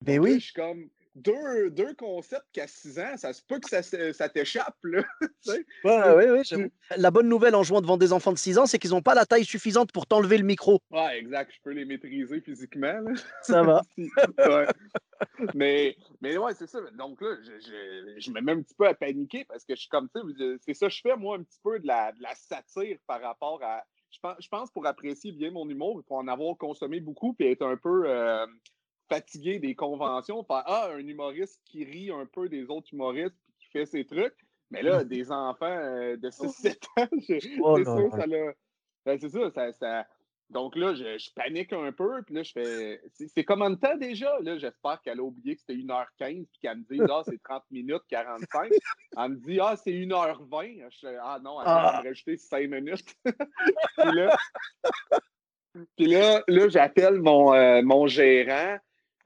Ben 0.00 0.16
là, 0.16 0.22
oui. 0.22 0.34
Je 0.34 0.46
suis 0.46 0.54
comme 0.54 0.88
deux, 1.18 1.70
deux 1.70 1.94
concepts 1.94 2.46
qu'à 2.52 2.66
6 2.66 2.98
ans, 2.98 3.16
ça 3.16 3.32
se 3.32 3.42
peut 3.42 3.58
que 3.60 3.68
ça, 3.68 4.28
t'échappe, 4.28 4.76
là. 4.84 5.02
Ouais, 5.84 6.30
ouais, 6.30 6.44
j'avoue. 6.44 6.70
La 6.96 7.10
bonne 7.10 7.28
nouvelle 7.28 7.54
en 7.54 7.62
jouant 7.62 7.80
devant 7.80 7.96
des 7.96 8.12
enfants 8.12 8.32
de 8.32 8.38
6 8.38 8.58
ans, 8.58 8.66
c'est 8.66 8.78
qu'ils 8.78 8.90
n'ont 8.90 9.02
pas 9.02 9.14
la 9.14 9.26
taille 9.26 9.44
suffisante 9.44 9.92
pour 9.92 10.06
t'enlever 10.06 10.38
le 10.38 10.44
micro. 10.44 10.80
Ouais, 10.90 11.18
exact. 11.18 11.52
Je 11.54 11.58
peux 11.62 11.72
les 11.72 11.84
maîtriser 11.84 12.40
physiquement. 12.40 13.00
là. 13.00 13.12
Ça 13.42 13.62
va. 13.62 13.82
Ouais. 14.38 14.66
Mais, 15.54 15.96
mais 16.20 16.36
ouais, 16.38 16.54
c'est 16.54 16.68
ça. 16.68 16.78
Donc 16.96 17.20
là, 17.20 17.34
je, 17.42 17.58
je, 17.60 18.20
je 18.20 18.30
me 18.30 18.40
mets 18.40 18.52
un 18.52 18.62
petit 18.62 18.74
peu 18.74 18.86
à 18.86 18.94
paniquer 18.94 19.44
parce 19.44 19.64
que 19.64 19.74
je 19.74 19.80
suis 19.80 19.88
comme, 19.88 20.08
tu 20.14 20.20
sais, 20.36 20.56
c'est 20.60 20.74
ça, 20.74 20.88
je 20.88 21.00
fais 21.00 21.16
moi 21.16 21.36
un 21.36 21.42
petit 21.42 21.58
peu 21.62 21.80
de 21.80 21.86
la, 21.86 22.12
de 22.12 22.22
la 22.22 22.34
satire 22.34 22.98
par 23.06 23.20
rapport 23.20 23.60
à. 23.62 23.82
Je 24.10 24.18
pense, 24.20 24.36
je 24.40 24.48
pense 24.48 24.70
pour 24.70 24.86
apprécier 24.86 25.32
bien 25.32 25.50
mon 25.50 25.68
humour, 25.68 26.02
pour 26.06 26.16
en 26.18 26.28
avoir 26.28 26.56
consommé 26.56 27.00
beaucoup, 27.00 27.34
puis 27.34 27.48
être 27.48 27.66
un 27.66 27.76
peu 27.76 28.04
euh, 28.06 28.46
fatigué 29.08 29.58
des 29.58 29.74
conventions, 29.74 30.42
faire 30.44 30.62
Ah, 30.66 30.90
un 30.92 30.98
humoriste 31.06 31.60
qui 31.64 31.84
rit 31.84 32.10
un 32.10 32.26
peu 32.26 32.48
des 32.48 32.64
autres 32.70 32.88
humoristes 32.92 33.36
puis 33.46 33.54
qui 33.60 33.66
fait 33.70 33.86
ses 33.86 34.04
trucs. 34.04 34.36
Mais 34.70 34.82
là, 34.82 35.02
des 35.04 35.32
enfants 35.32 35.66
euh, 35.66 36.16
de 36.16 36.30
6-7 36.30 36.76
ans, 36.98 37.08
je- 37.28 37.60
Oh 37.62 37.76
c'est 37.78 37.84
sûr, 37.84 38.10
ça 38.12 38.26
l'a. 38.26 38.52
ben, 39.06 39.18
c'est 39.20 39.28
ça, 39.30 39.50
ça, 39.50 39.72
ça- 39.72 40.06
Donc 40.50 40.76
là, 40.76 40.94
je, 40.94 41.18
je 41.18 41.30
panique 41.34 41.72
un 41.74 41.92
peu, 41.92 42.22
puis 42.22 42.34
là, 42.34 42.42
je 42.42 42.52
fais. 42.52 43.00
C'est 43.12 43.28
c'est 43.28 43.44
combien 43.44 43.68
de 43.70 43.76
temps 43.76 43.96
déjà? 43.96 44.38
Là, 44.40 44.56
j'espère 44.58 45.00
qu'elle 45.02 45.20
a 45.20 45.22
oublié 45.22 45.54
que 45.56 45.60
c'était 45.60 45.74
1h15, 45.74 46.46
puis 46.46 46.58
qu'elle 46.62 46.78
me 46.78 46.84
dit, 46.84 47.00
ah, 47.10 47.22
c'est 47.24 47.42
30 47.42 47.64
minutes, 47.70 48.02
45. 48.08 48.70
Elle 49.16 49.28
me 49.30 49.36
dit, 49.36 49.58
ah, 49.60 49.74
c'est 49.76 49.92
1h20. 49.92 50.84
Je 50.90 50.98
fais, 51.06 51.16
ah 51.22 51.38
non, 51.42 51.60
elle 51.60 51.66
Ah. 51.68 51.92
va 51.92 52.02
me 52.02 52.08
rajouter 52.08 52.36
5 52.38 52.68
minutes. 52.70 53.14
puis 53.98 54.12
là, 54.14 54.36
puis 55.96 56.06
là, 56.06 56.42
là 56.48 56.68
j'appelle 56.68 57.20
mon, 57.20 57.52
euh, 57.54 57.82
mon 57.82 58.06
gérant. 58.06 58.78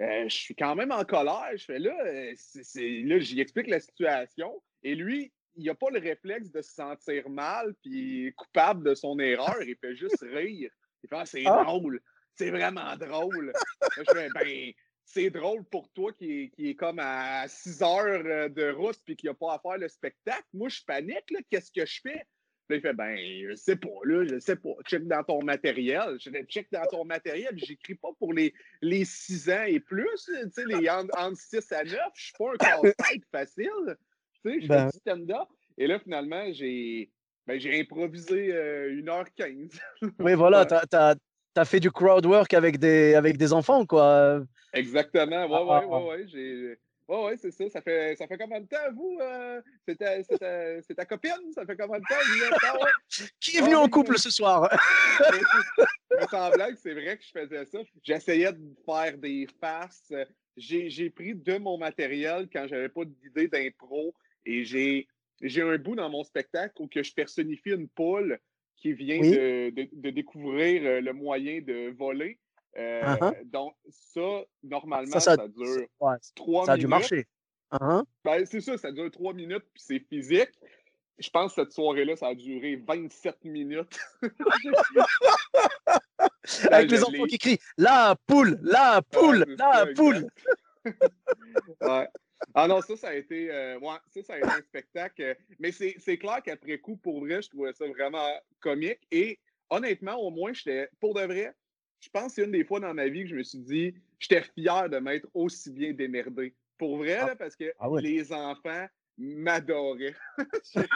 Euh, 0.02 0.28
je 0.28 0.34
suis 0.34 0.54
quand 0.54 0.74
même 0.74 0.90
en 0.92 1.04
colère. 1.04 1.50
Je 1.56 1.64
fais 1.64 1.78
là, 1.78 1.96
euh, 2.06 2.32
c'est- 2.36 3.02
là 3.04 3.18
j'y 3.18 3.40
explique 3.40 3.68
la 3.68 3.80
situation. 3.80 4.62
Et 4.82 4.94
lui, 4.94 5.32
il 5.54 5.64
n'a 5.66 5.74
pas 5.74 5.90
le 5.90 6.00
réflexe 6.00 6.50
de 6.50 6.60
se 6.60 6.72
sentir 6.72 7.28
mal 7.28 7.74
puis 7.82 8.32
coupable 8.36 8.88
de 8.88 8.94
son 8.94 9.18
erreur. 9.18 9.62
Il 9.62 9.76
fait 9.76 9.94
juste 9.94 10.20
rire. 10.22 10.70
Il 11.04 11.08
fait 11.08 11.16
ah, 11.16 11.26
c'est 11.26 11.44
Ah. 11.46 11.62
drôle. 11.64 12.00
C'est 12.34 12.50
vraiment 12.50 12.96
drôle. 12.96 13.52
Là, 13.52 13.88
je 13.98 14.12
fais 14.12 14.28
ben, 14.34 14.72
c'est 15.04 15.30
drôle 15.30 15.64
pour 15.64 15.90
toi 15.92 16.12
qui 16.14 16.44
est, 16.44 16.48
qui 16.50 16.70
est 16.70 16.74
comme 16.74 16.98
à 16.98 17.46
6 17.46 17.82
heures 17.82 18.22
euh, 18.24 18.48
de 18.48 18.70
route 18.70 18.98
puis 19.04 19.14
qui 19.16 19.26
n'a 19.26 19.34
pas 19.34 19.54
à 19.54 19.58
faire 19.60 19.78
le 19.78 19.88
spectacle. 19.88 20.44
Moi, 20.54 20.68
je 20.68 20.80
panique. 20.86 21.30
là. 21.30 21.40
Qu'est-ce 21.50 21.70
que 21.70 21.84
je 21.86 22.00
fais? 22.02 22.24
Là, 22.68 22.76
il 22.76 22.80
fait 22.80 22.92
ben, 22.94 23.16
je 23.48 23.54
sais 23.54 23.76
pas, 23.76 23.88
là, 24.04 24.24
je 24.24 24.38
sais 24.38 24.56
pas. 24.56 24.70
Check 24.86 25.06
dans 25.06 25.22
ton 25.24 25.42
matériel. 25.42 26.16
Je 26.20 26.30
fais, 26.30 26.44
check 26.44 26.68
dans 26.72 26.84
ton 26.86 27.04
matériel. 27.04 27.52
J'écris 27.56 27.96
pas 27.96 28.10
pour 28.18 28.32
les, 28.32 28.54
les 28.80 29.04
6 29.04 29.50
ans 29.50 29.64
et 29.66 29.80
plus. 29.80 30.08
Tu 30.26 30.50
sais, 30.52 30.64
les 30.66 30.88
en- 30.88 31.06
entre 31.18 31.36
6 31.36 31.72
à 31.72 31.82
9. 31.84 31.94
Je 32.14 32.22
suis 32.22 32.32
pas 32.38 32.52
un 32.52 32.56
casse-tête 32.56 33.22
facile. 33.30 33.96
Tu 34.44 34.52
sais, 34.52 34.60
je 34.62 34.68
Ben. 34.68 34.86
fais 34.86 34.92
du 34.92 34.98
stand-up. 34.98 35.48
Et 35.78 35.86
là, 35.86 35.98
finalement, 35.98 36.44
j'ai 36.52 37.10
ben, 37.46 37.58
j'ai 37.60 37.80
improvisé 37.80 38.54
euh, 38.54 38.92
1h15. 39.02 39.80
Oui, 40.20 40.34
voilà, 40.34 40.64
t'as 40.88 41.14
as, 41.56 41.64
fait 41.64 41.80
du 41.80 41.90
crowd 41.90 42.24
work 42.24 42.54
avec 42.54 42.78
des, 42.78 43.14
avec 43.14 43.36
des 43.36 43.52
enfants, 43.52 43.84
quoi. 43.84 44.40
Exactement. 44.72 45.46
Ouais, 45.46 45.56
Ah, 45.56 45.64
ouais, 45.64 45.88
ah, 45.92 46.00
ouais, 46.00 46.24
ouais. 46.24 46.78
Ouais, 47.12 47.24
ouais, 47.26 47.36
c'est 47.36 47.50
ça. 47.50 47.68
Ça 47.68 47.82
fait, 47.82 48.16
ça 48.16 48.26
fait 48.26 48.38
combien 48.38 48.60
de 48.60 48.66
temps, 48.66 48.76
vous? 48.94 49.18
euh, 49.20 49.60
c'est 49.86 49.96
ta, 49.96 51.04
copine? 51.04 51.52
Ça 51.54 51.66
fait 51.66 51.76
combien 51.76 51.98
de 51.98 52.04
temps? 52.04 52.14
Vous 52.26 52.42
êtes- 52.42 52.82
ouais. 52.82 53.28
Qui 53.38 53.56
est 53.58 53.60
venu 53.60 53.74
Ah, 53.74 53.80
en 53.80 53.84
oui, 53.84 53.90
couple 53.90 54.12
oui. 54.12 54.18
ce 54.18 54.30
soir? 54.30 54.68
Mais 56.10 56.26
sans 56.30 56.50
blague, 56.50 56.76
c'est 56.76 56.94
vrai 56.94 57.18
que 57.18 57.22
je 57.24 57.30
faisais 57.38 57.64
ça. 57.66 57.78
J'essayais 58.02 58.52
de 58.52 58.74
faire 58.86 59.16
des 59.18 59.46
faces. 59.60 60.12
J'ai 60.56 60.90
j'ai 60.90 61.10
pris 61.10 61.34
de 61.34 61.58
mon 61.58 61.78
matériel 61.78 62.48
quand 62.52 62.66
j'avais 62.68 62.88
pas 62.88 63.04
d'idée 63.04 63.48
d'impro 63.48 64.14
et 64.44 64.64
j'ai 64.64 65.06
j'ai 65.40 65.62
un 65.62 65.76
bout 65.78 65.96
dans 65.96 66.08
mon 66.10 66.22
spectacle 66.24 66.74
où 66.80 66.86
que 66.88 67.02
je 67.02 67.12
personnifie 67.12 67.70
une 67.70 67.88
poule 67.88 68.38
qui 68.76 68.92
vient 68.92 69.18
Oui. 69.20 69.30
de, 69.30 69.70
de- 69.70 69.88
de 69.92 70.10
découvrir 70.10 70.82
euh, 70.84 71.00
le 71.00 71.12
moyen 71.12 71.60
de 71.60 71.90
voler. 71.96 72.38
Euh, 72.76 73.02
Uh-huh. 73.02 73.44
Donc, 73.50 73.74
ça, 73.90 74.44
normalement, 74.62 75.12
Ça, 75.12 75.20
ça, 75.20 75.36
ça- 75.36 75.48
dure 75.48 75.86
Ouais, 76.00 76.14
trois 76.34 76.64
Ça 76.66 76.72
a 76.72 76.76
dû 76.76 76.86
minutes. 76.86 76.90
marcher. 76.90 77.26
Hein 77.70 78.04
Ben, 78.24 78.44
c'est 78.46 78.60
ça, 78.60 78.76
ça 78.78 78.92
dure 78.92 79.10
trois 79.10 79.32
minutes, 79.34 79.64
puis 79.74 79.82
c'est 79.84 79.98
physique. 79.98 80.50
Je 81.18 81.28
pense 81.30 81.54
que 81.54 81.62
cette 81.62 81.72
soirée-là, 81.72 82.16
ça 82.16 82.28
a 82.28 82.34
duré 82.34 82.76
27 82.76 83.44
minutes. 83.44 83.98
Avec 86.70 86.90
je 86.90 86.94
les 86.96 87.04
enfants 87.04 87.24
qui 87.24 87.38
crient 87.38 87.58
La 87.78 88.16
poule 88.26 88.58
La 88.62 89.00
poule 89.10 89.44
Ouais, 89.48 89.54
La 89.58 89.86
ça, 89.86 89.92
poule 89.94 90.26
ouais. 91.80 92.08
Ah 92.54 92.66
non, 92.66 92.80
ça, 92.80 92.96
ça 92.96 93.08
a 93.08 93.14
été, 93.14 93.50
euh, 93.52 93.78
ouais, 93.78 93.94
ça, 94.08 94.22
ça 94.24 94.34
a 94.34 94.38
été 94.38 94.48
un 94.48 94.62
spectacle. 94.62 95.36
mais 95.60 95.70
c'est 95.70 96.18
clair 96.18 96.42
qu'après 96.44 96.78
coup, 96.78 96.96
pour 96.96 97.20
vrai, 97.20 97.40
je 97.40 97.48
trouvais 97.48 97.72
ça 97.72 97.86
vraiment 97.86 98.28
comique. 98.60 98.98
Et 99.12 99.38
honnêtement, 99.70 100.16
au 100.16 100.30
moins, 100.30 100.52
j'étais, 100.52 100.88
pour 100.98 101.14
de 101.14 101.20
vrai, 101.20 101.54
je 102.02 102.10
pense 102.10 102.28
que 102.28 102.32
c'est 102.32 102.44
une 102.44 102.52
des 102.52 102.64
fois 102.64 102.80
dans 102.80 102.92
ma 102.92 103.08
vie 103.08 103.22
que 103.22 103.30
je 103.30 103.36
me 103.36 103.42
suis 103.42 103.58
dit, 103.58 103.94
j'étais 104.18 104.42
fier 104.42 104.90
de 104.90 104.98
m'être 104.98 105.28
aussi 105.34 105.70
bien 105.70 105.92
démerdé. 105.92 106.54
Pour 106.76 106.98
vrai, 106.98 107.18
ah. 107.20 107.36
parce 107.36 107.54
que 107.54 107.72
ah 107.78 107.88
les 108.00 108.32
enfants 108.32 108.88
m'adoraient. 109.18 110.16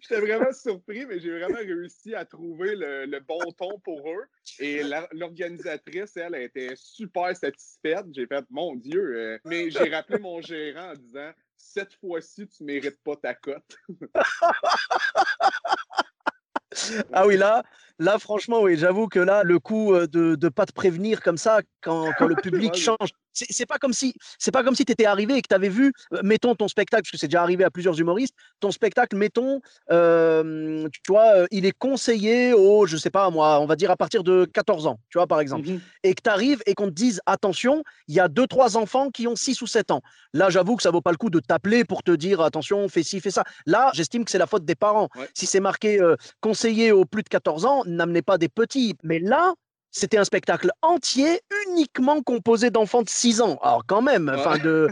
J'étais 0.00 0.20
vraiment, 0.20 0.52
surpris, 0.52 1.06
mais 1.06 1.18
j'ai 1.18 1.38
vraiment 1.38 1.58
réussi 1.58 2.14
à 2.14 2.24
trouver 2.24 2.76
le, 2.76 3.18
bon 3.20 3.40
ton 3.56 3.78
pour 3.80 4.08
eux. 4.08 4.26
Et 4.60 4.82
l'organisatrice, 5.12 6.16
elle, 6.16 6.34
été 6.36 6.74
super 6.76 7.34
satisfaite. 7.36 8.06
J'ai 8.12 8.26
fait, 8.26 8.44
mon 8.50 8.76
Dieu, 8.76 9.16
euh, 9.16 9.38
mais 9.44 9.70
j'ai 9.70 9.88
rappelé 9.88 10.18
mon 10.18 10.40
gérant 10.40 10.90
en 10.90 10.94
disant, 10.94 11.32
cette 11.56 11.94
fois-ci, 11.94 12.46
tu 12.46 12.62
ne 12.62 12.66
mérites 12.66 13.02
pas 13.02 13.16
ta 13.16 13.34
cote. 13.34 13.76
ah 17.12 17.26
oui, 17.26 17.36
là, 17.36 17.62
là 17.98 18.18
franchement, 18.18 18.62
oui, 18.62 18.76
j'avoue 18.76 19.08
que 19.08 19.18
là, 19.18 19.42
le 19.42 19.58
coup 19.58 19.94
euh, 19.94 20.06
de 20.06 20.36
ne 20.40 20.48
pas 20.48 20.66
te 20.66 20.72
prévenir 20.72 21.20
comme 21.22 21.38
ça 21.38 21.60
quand, 21.80 22.12
quand 22.18 22.26
le 22.26 22.34
public 22.42 22.74
change, 22.74 23.10
c'est 23.34 23.66
pas 23.66 23.78
comme 23.78 23.92
si 23.92 24.14
c'est 24.38 24.50
pas 24.50 24.62
comme 24.62 24.74
si 24.74 24.84
tu 24.84 24.92
étais 24.92 25.04
arrivé 25.04 25.36
et 25.36 25.42
que 25.42 25.48
tu 25.48 25.54
avais 25.54 25.68
vu, 25.68 25.92
euh, 26.12 26.20
mettons 26.22 26.54
ton 26.54 26.68
spectacle, 26.68 27.02
parce 27.02 27.10
que 27.10 27.18
c'est 27.18 27.28
déjà 27.28 27.42
arrivé 27.42 27.64
à 27.64 27.70
plusieurs 27.70 27.98
humoristes, 27.98 28.34
ton 28.60 28.70
spectacle, 28.70 29.16
mettons, 29.16 29.60
euh, 29.90 30.88
tu 30.92 31.00
vois, 31.08 31.36
euh, 31.36 31.46
il 31.50 31.66
est 31.66 31.76
conseillé 31.76 32.52
au, 32.52 32.86
je 32.86 32.96
sais 32.96 33.10
pas 33.10 33.28
moi, 33.30 33.60
on 33.60 33.66
va 33.66 33.76
dire 33.76 33.90
à 33.90 33.96
partir 33.96 34.22
de 34.22 34.44
14 34.44 34.86
ans, 34.86 34.98
tu 35.10 35.18
vois, 35.18 35.26
par 35.26 35.40
exemple, 35.40 35.68
mmh 35.68 35.80
et 36.02 36.14
que 36.14 36.20
tu 36.22 36.28
arrives 36.28 36.62
et 36.66 36.74
qu'on 36.74 36.88
te 36.88 36.92
dise, 36.92 37.20
attention, 37.24 37.82
il 38.08 38.14
y 38.14 38.20
a 38.20 38.28
deux, 38.28 38.46
trois 38.46 38.76
enfants 38.76 39.10
qui 39.10 39.26
ont 39.26 39.36
6 39.36 39.62
ou 39.62 39.66
7 39.66 39.90
ans. 39.90 40.02
Là, 40.34 40.50
j'avoue 40.50 40.76
que 40.76 40.82
ça 40.82 40.90
vaut 40.90 41.00
pas 41.00 41.12
le 41.12 41.16
coup 41.16 41.30
de 41.30 41.40
t'appeler 41.40 41.84
pour 41.84 42.02
te 42.02 42.10
dire, 42.10 42.42
attention, 42.42 42.86
fais 42.88 43.02
ci, 43.02 43.20
fais 43.20 43.30
ça. 43.30 43.42
Là, 43.64 43.90
j'estime 43.94 44.24
que 44.24 44.30
c'est 44.30 44.38
la 44.38 44.46
faute 44.46 44.66
des 44.66 44.74
parents. 44.74 45.08
Si 45.32 45.46
c'est 45.46 45.60
marqué 45.60 45.98
conseiller 46.40 46.92
aux 46.92 47.06
plus 47.06 47.22
de 47.22 47.28
14 47.30 47.64
ans, 47.64 47.82
n'amenez 47.86 48.20
pas 48.20 48.36
des 48.36 48.50
petits. 48.50 48.96
Mais 49.02 49.18
là, 49.18 49.54
c'était 49.94 50.18
un 50.18 50.24
spectacle 50.24 50.70
entier, 50.82 51.40
uniquement 51.68 52.20
composé 52.20 52.70
d'enfants 52.70 53.02
de 53.02 53.08
6 53.08 53.40
ans. 53.40 53.58
Alors 53.62 53.84
quand 53.86 54.02
même, 54.02 54.30
enfin 54.36 54.58
de 54.58 54.88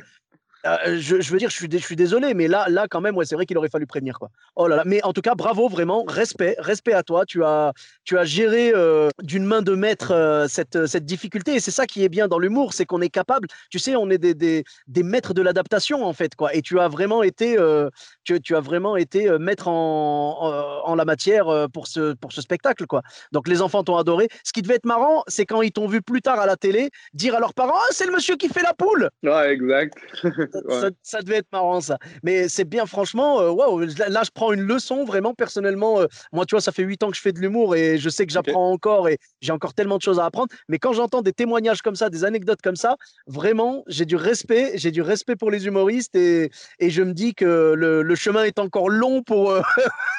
euh, 0.66 0.98
je, 0.98 1.14
veux 1.32 1.38
dire, 1.38 1.50
je 1.50 1.56
suis, 1.78 1.96
désolé, 1.96 2.34
mais 2.34 2.48
là, 2.48 2.66
là 2.68 2.86
quand 2.88 3.00
même, 3.00 3.16
ouais, 3.16 3.24
c'est 3.24 3.34
vrai 3.34 3.46
qu'il 3.46 3.58
aurait 3.58 3.68
fallu 3.68 3.86
prévenir. 3.86 4.18
Quoi. 4.18 4.30
Oh 4.56 4.68
là 4.68 4.76
là. 4.76 4.82
Mais 4.86 5.02
en 5.04 5.12
tout 5.12 5.20
cas, 5.20 5.34
bravo, 5.34 5.68
vraiment, 5.68 6.04
respect, 6.04 6.56
respect 6.58 6.92
à 6.92 7.02
toi. 7.02 7.24
Tu 7.26 7.44
as, 7.44 7.72
tu 8.04 8.18
as 8.18 8.24
géré 8.24 8.72
euh, 8.74 9.08
d'une 9.22 9.44
main 9.44 9.62
de 9.62 9.74
maître 9.74 10.12
euh, 10.12 10.46
cette, 10.48 10.86
cette 10.86 11.04
difficulté. 11.04 11.54
Et 11.54 11.60
c'est 11.60 11.70
ça 11.70 11.86
qui 11.86 12.04
est 12.04 12.08
bien 12.08 12.28
dans 12.28 12.38
l'humour, 12.38 12.74
c'est 12.74 12.86
qu'on 12.86 13.00
est 13.00 13.08
capable, 13.08 13.48
tu 13.70 13.78
sais, 13.78 13.96
on 13.96 14.08
est 14.10 14.18
des, 14.18 14.34
des, 14.34 14.64
des 14.86 15.02
maîtres 15.02 15.34
de 15.34 15.42
l'adaptation, 15.42 16.04
en 16.04 16.12
fait. 16.12 16.34
Quoi. 16.36 16.54
Et 16.54 16.62
tu 16.62 16.78
as 16.78 16.88
vraiment 16.88 17.22
été, 17.22 17.56
tu, 18.24 18.40
tu, 18.40 18.56
as 18.56 18.60
vraiment 18.60 18.96
été 18.96 19.36
maître 19.38 19.68
en, 19.68 20.82
en, 20.84 20.94
la 20.94 21.04
matière 21.04 21.68
pour 21.72 21.86
ce, 21.86 22.14
pour 22.14 22.32
ce 22.32 22.40
spectacle. 22.40 22.86
Quoi. 22.86 23.02
Donc 23.32 23.48
les 23.48 23.62
enfants 23.62 23.82
t'ont 23.82 23.96
adoré. 23.96 24.28
Ce 24.44 24.52
qui 24.52 24.62
devait 24.62 24.76
être 24.76 24.86
marrant, 24.86 25.22
c'est 25.26 25.46
quand 25.46 25.62
ils 25.62 25.72
t'ont 25.72 25.86
vu 25.86 26.02
plus 26.02 26.22
tard 26.22 26.38
à 26.38 26.46
la 26.46 26.56
télé 26.56 26.90
dire 27.14 27.34
à 27.34 27.40
leurs 27.40 27.54
parents 27.54 27.72
ah, 27.74 27.88
c'est 27.90 28.06
le 28.06 28.12
monsieur 28.12 28.36
qui 28.36 28.48
fait 28.48 28.62
la 28.62 28.74
poule. 28.74 29.10
Ouais, 29.22 29.52
exact. 29.52 29.96
ça, 31.02 31.22
devait 31.22 31.38
être 31.38 31.52
marrant 31.52 31.80
ça. 31.80 31.98
Mais 32.22 32.48
c'est 32.48 32.64
bien, 32.64 32.86
franchement, 32.86 33.40
euh, 33.40 33.50
waouh, 33.50 33.80
là 33.80 34.22
je 34.24 34.30
prends 34.32 34.52
une 34.52 34.62
leçon 34.62 35.04
vraiment 35.04 35.34
personnellement. 35.34 36.00
Euh, 36.00 36.06
moi, 36.32 36.46
tu 36.46 36.54
vois, 36.54 36.60
ça 36.60 36.72
fait 36.72 36.82
huit 36.82 37.02
ans 37.02 37.10
que 37.10 37.16
je 37.16 37.22
fais 37.22 37.32
de 37.32 37.40
l'humour 37.40 37.76
et 37.76 37.98
je 37.98 38.08
sais 38.08 38.26
que 38.26 38.32
j'apprends 38.32 38.72
encore 38.72 39.08
et 39.08 39.18
j'ai 39.40 39.52
encore 39.52 39.74
tellement 39.74 39.96
de 39.96 40.02
choses 40.02 40.20
à 40.20 40.24
apprendre. 40.24 40.48
Mais 40.68 40.78
quand 40.78 40.92
j'entends 40.92 41.22
des 41.22 41.32
témoignages 41.32 41.82
comme 41.82 41.96
ça, 41.96 42.10
des 42.10 42.24
anecdotes 42.24 42.62
comme 42.62 42.76
ça, 42.76 42.96
vraiment, 43.26 43.82
j'ai 43.86 44.04
du 44.04 44.16
respect, 44.16 44.72
j'ai 44.74 44.90
du 44.90 45.02
respect 45.02 45.36
pour 45.36 45.50
les 45.50 45.66
humoristes 45.66 46.14
et, 46.16 46.50
et 46.78 46.90
je 46.90 47.02
me 47.02 47.12
dis 47.12 47.34
que 47.34 47.74
le, 47.76 48.02
le 48.02 48.14
chemin 48.14 48.44
est 48.44 48.58
encore 48.58 48.88
long 48.88 49.22
pour, 49.22 49.50
euh, 49.50 49.62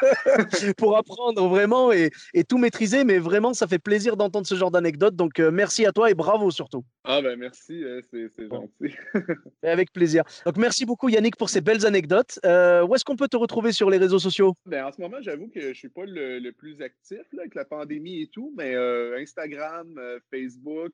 pour 0.78 0.98
apprendre 0.98 1.48
vraiment 1.48 1.92
et, 1.92 2.12
et, 2.34 2.44
tout 2.44 2.58
maîtriser. 2.58 3.04
Mais 3.04 3.20
vraiment, 3.20 3.54
ça 3.54 3.68
fait 3.68 3.80
plaisir 3.80 4.18
d'entendre 4.18 4.48
ce 4.48 4.56
genre 4.56 4.72
d'anecdotes. 4.72 5.16
Donc, 5.16 5.40
merci 5.40 5.86
à 5.86 5.92
toi 5.92 6.10
et 6.10 6.14
bravo 6.14 6.52
surtout. 6.52 6.84
Ah 7.04 7.22
ben 7.22 7.38
merci, 7.38 7.84
c'est 8.12 8.50
gentil. 8.50 8.96
Avec 9.64 9.92
plaisir. 9.92 10.23
Donc, 10.46 10.58
merci 10.58 10.86
beaucoup, 10.86 11.10
Yannick, 11.10 11.36
pour 11.36 11.50
ces 11.50 11.62
belles 11.62 11.86
anecdotes. 11.86 12.40
Euh, 12.46 12.86
où 12.86 12.96
est-ce 12.96 13.06
qu'on 13.06 13.16
peut 13.16 13.28
te 13.28 13.38
retrouver 13.38 13.72
sur 13.72 13.90
les 13.90 13.98
réseaux 13.98 14.20
sociaux? 14.20 14.56
Ben, 14.66 14.86
en 14.86 14.92
ce 14.92 15.02
moment, 15.02 15.18
j'avoue 15.22 15.48
que 15.48 15.62
je 15.62 15.68
ne 15.70 15.74
suis 15.74 15.90
pas 15.90 16.06
le, 16.06 16.52
plus 16.52 16.82
actif 16.82 17.22
avec 17.38 17.56
la 17.56 17.66
pandémie 17.66 18.22
et 18.22 18.28
tout, 18.28 18.54
mais 18.58 18.76
euh, 18.76 19.18
Instagram, 19.20 19.96
euh, 19.98 20.20
Facebook, 20.32 20.94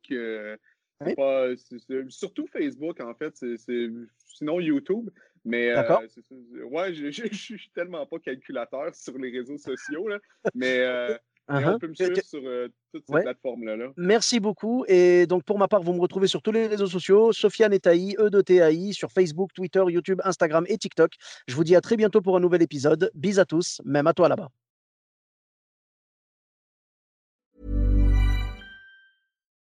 surtout 2.09 2.47
Facebook, 2.47 3.01
en 3.01 3.13
fait, 3.13 3.35
c'est 3.35 3.89
sinon 4.25 4.59
YouTube. 4.59 5.09
Mais 5.45 5.73
ouais, 5.73 6.93
je, 6.93 7.23
ne 7.23 7.33
suis 7.33 7.71
tellement 7.73 8.05
pas 8.05 8.19
calculateur 8.19 8.93
sur 8.93 9.17
les 9.17 9.31
réseaux 9.31 9.57
sociaux, 9.57 10.07
là, 10.07 10.19
mais 10.53 10.85
Uh-huh. 11.49 11.73
on 11.73 11.79
peut 11.79 11.87
me 11.87 11.95
suivre 11.95 12.21
sur 12.23 12.41
euh, 12.43 12.67
toutes 12.93 13.05
ces 13.07 13.21
plateformes-là. 13.21 13.87
Merci 13.97 14.39
beaucoup. 14.39 14.85
Et 14.87 15.25
donc, 15.25 15.43
pour 15.43 15.57
ma 15.57 15.67
part, 15.67 15.81
vous 15.81 15.93
me 15.93 15.99
retrouvez 15.99 16.27
sur 16.27 16.43
tous 16.43 16.51
les 16.51 16.67
réseaux 16.67 16.87
sociaux, 16.87 17.33
Sofiane 17.33 17.73
Etaï, 17.73 18.15
E 18.19 18.29
de 18.29 18.41
TAI, 18.41 18.93
sur 18.93 19.11
Facebook, 19.11 19.51
Twitter, 19.53 19.83
YouTube, 19.87 20.21
Instagram 20.23 20.65
et 20.67 20.77
TikTok. 20.77 21.11
Je 21.47 21.55
vous 21.55 21.63
dis 21.63 21.75
à 21.75 21.81
très 21.81 21.97
bientôt 21.97 22.21
pour 22.21 22.37
un 22.37 22.39
nouvel 22.39 22.61
épisode. 22.61 23.09
Bis 23.15 23.39
à 23.39 23.45
tous, 23.45 23.81
même 23.83 24.05
à 24.05 24.13
toi 24.13 24.29
là-bas. 24.29 24.49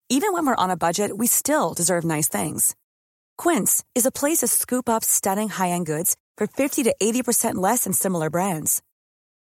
Even 0.09 0.33
when 0.33 0.45
we're 0.45 0.55
on 0.57 0.69
a 0.69 0.75
budget, 0.75 1.17
we 1.17 1.25
still 1.25 1.73
deserve 1.73 2.03
nice 2.03 2.27
things. 2.27 2.75
Quince 3.37 3.81
is 3.95 4.05
a 4.05 4.11
place 4.11 4.39
to 4.39 4.47
scoop 4.47 4.89
up 4.89 5.05
stunning 5.05 5.47
high-end 5.47 5.85
goods 5.85 6.17
for 6.37 6.47
50 6.47 6.83
to 6.83 6.93
80% 7.01 7.55
less 7.55 7.85
than 7.85 7.93
similar 7.93 8.29
brands. 8.29 8.81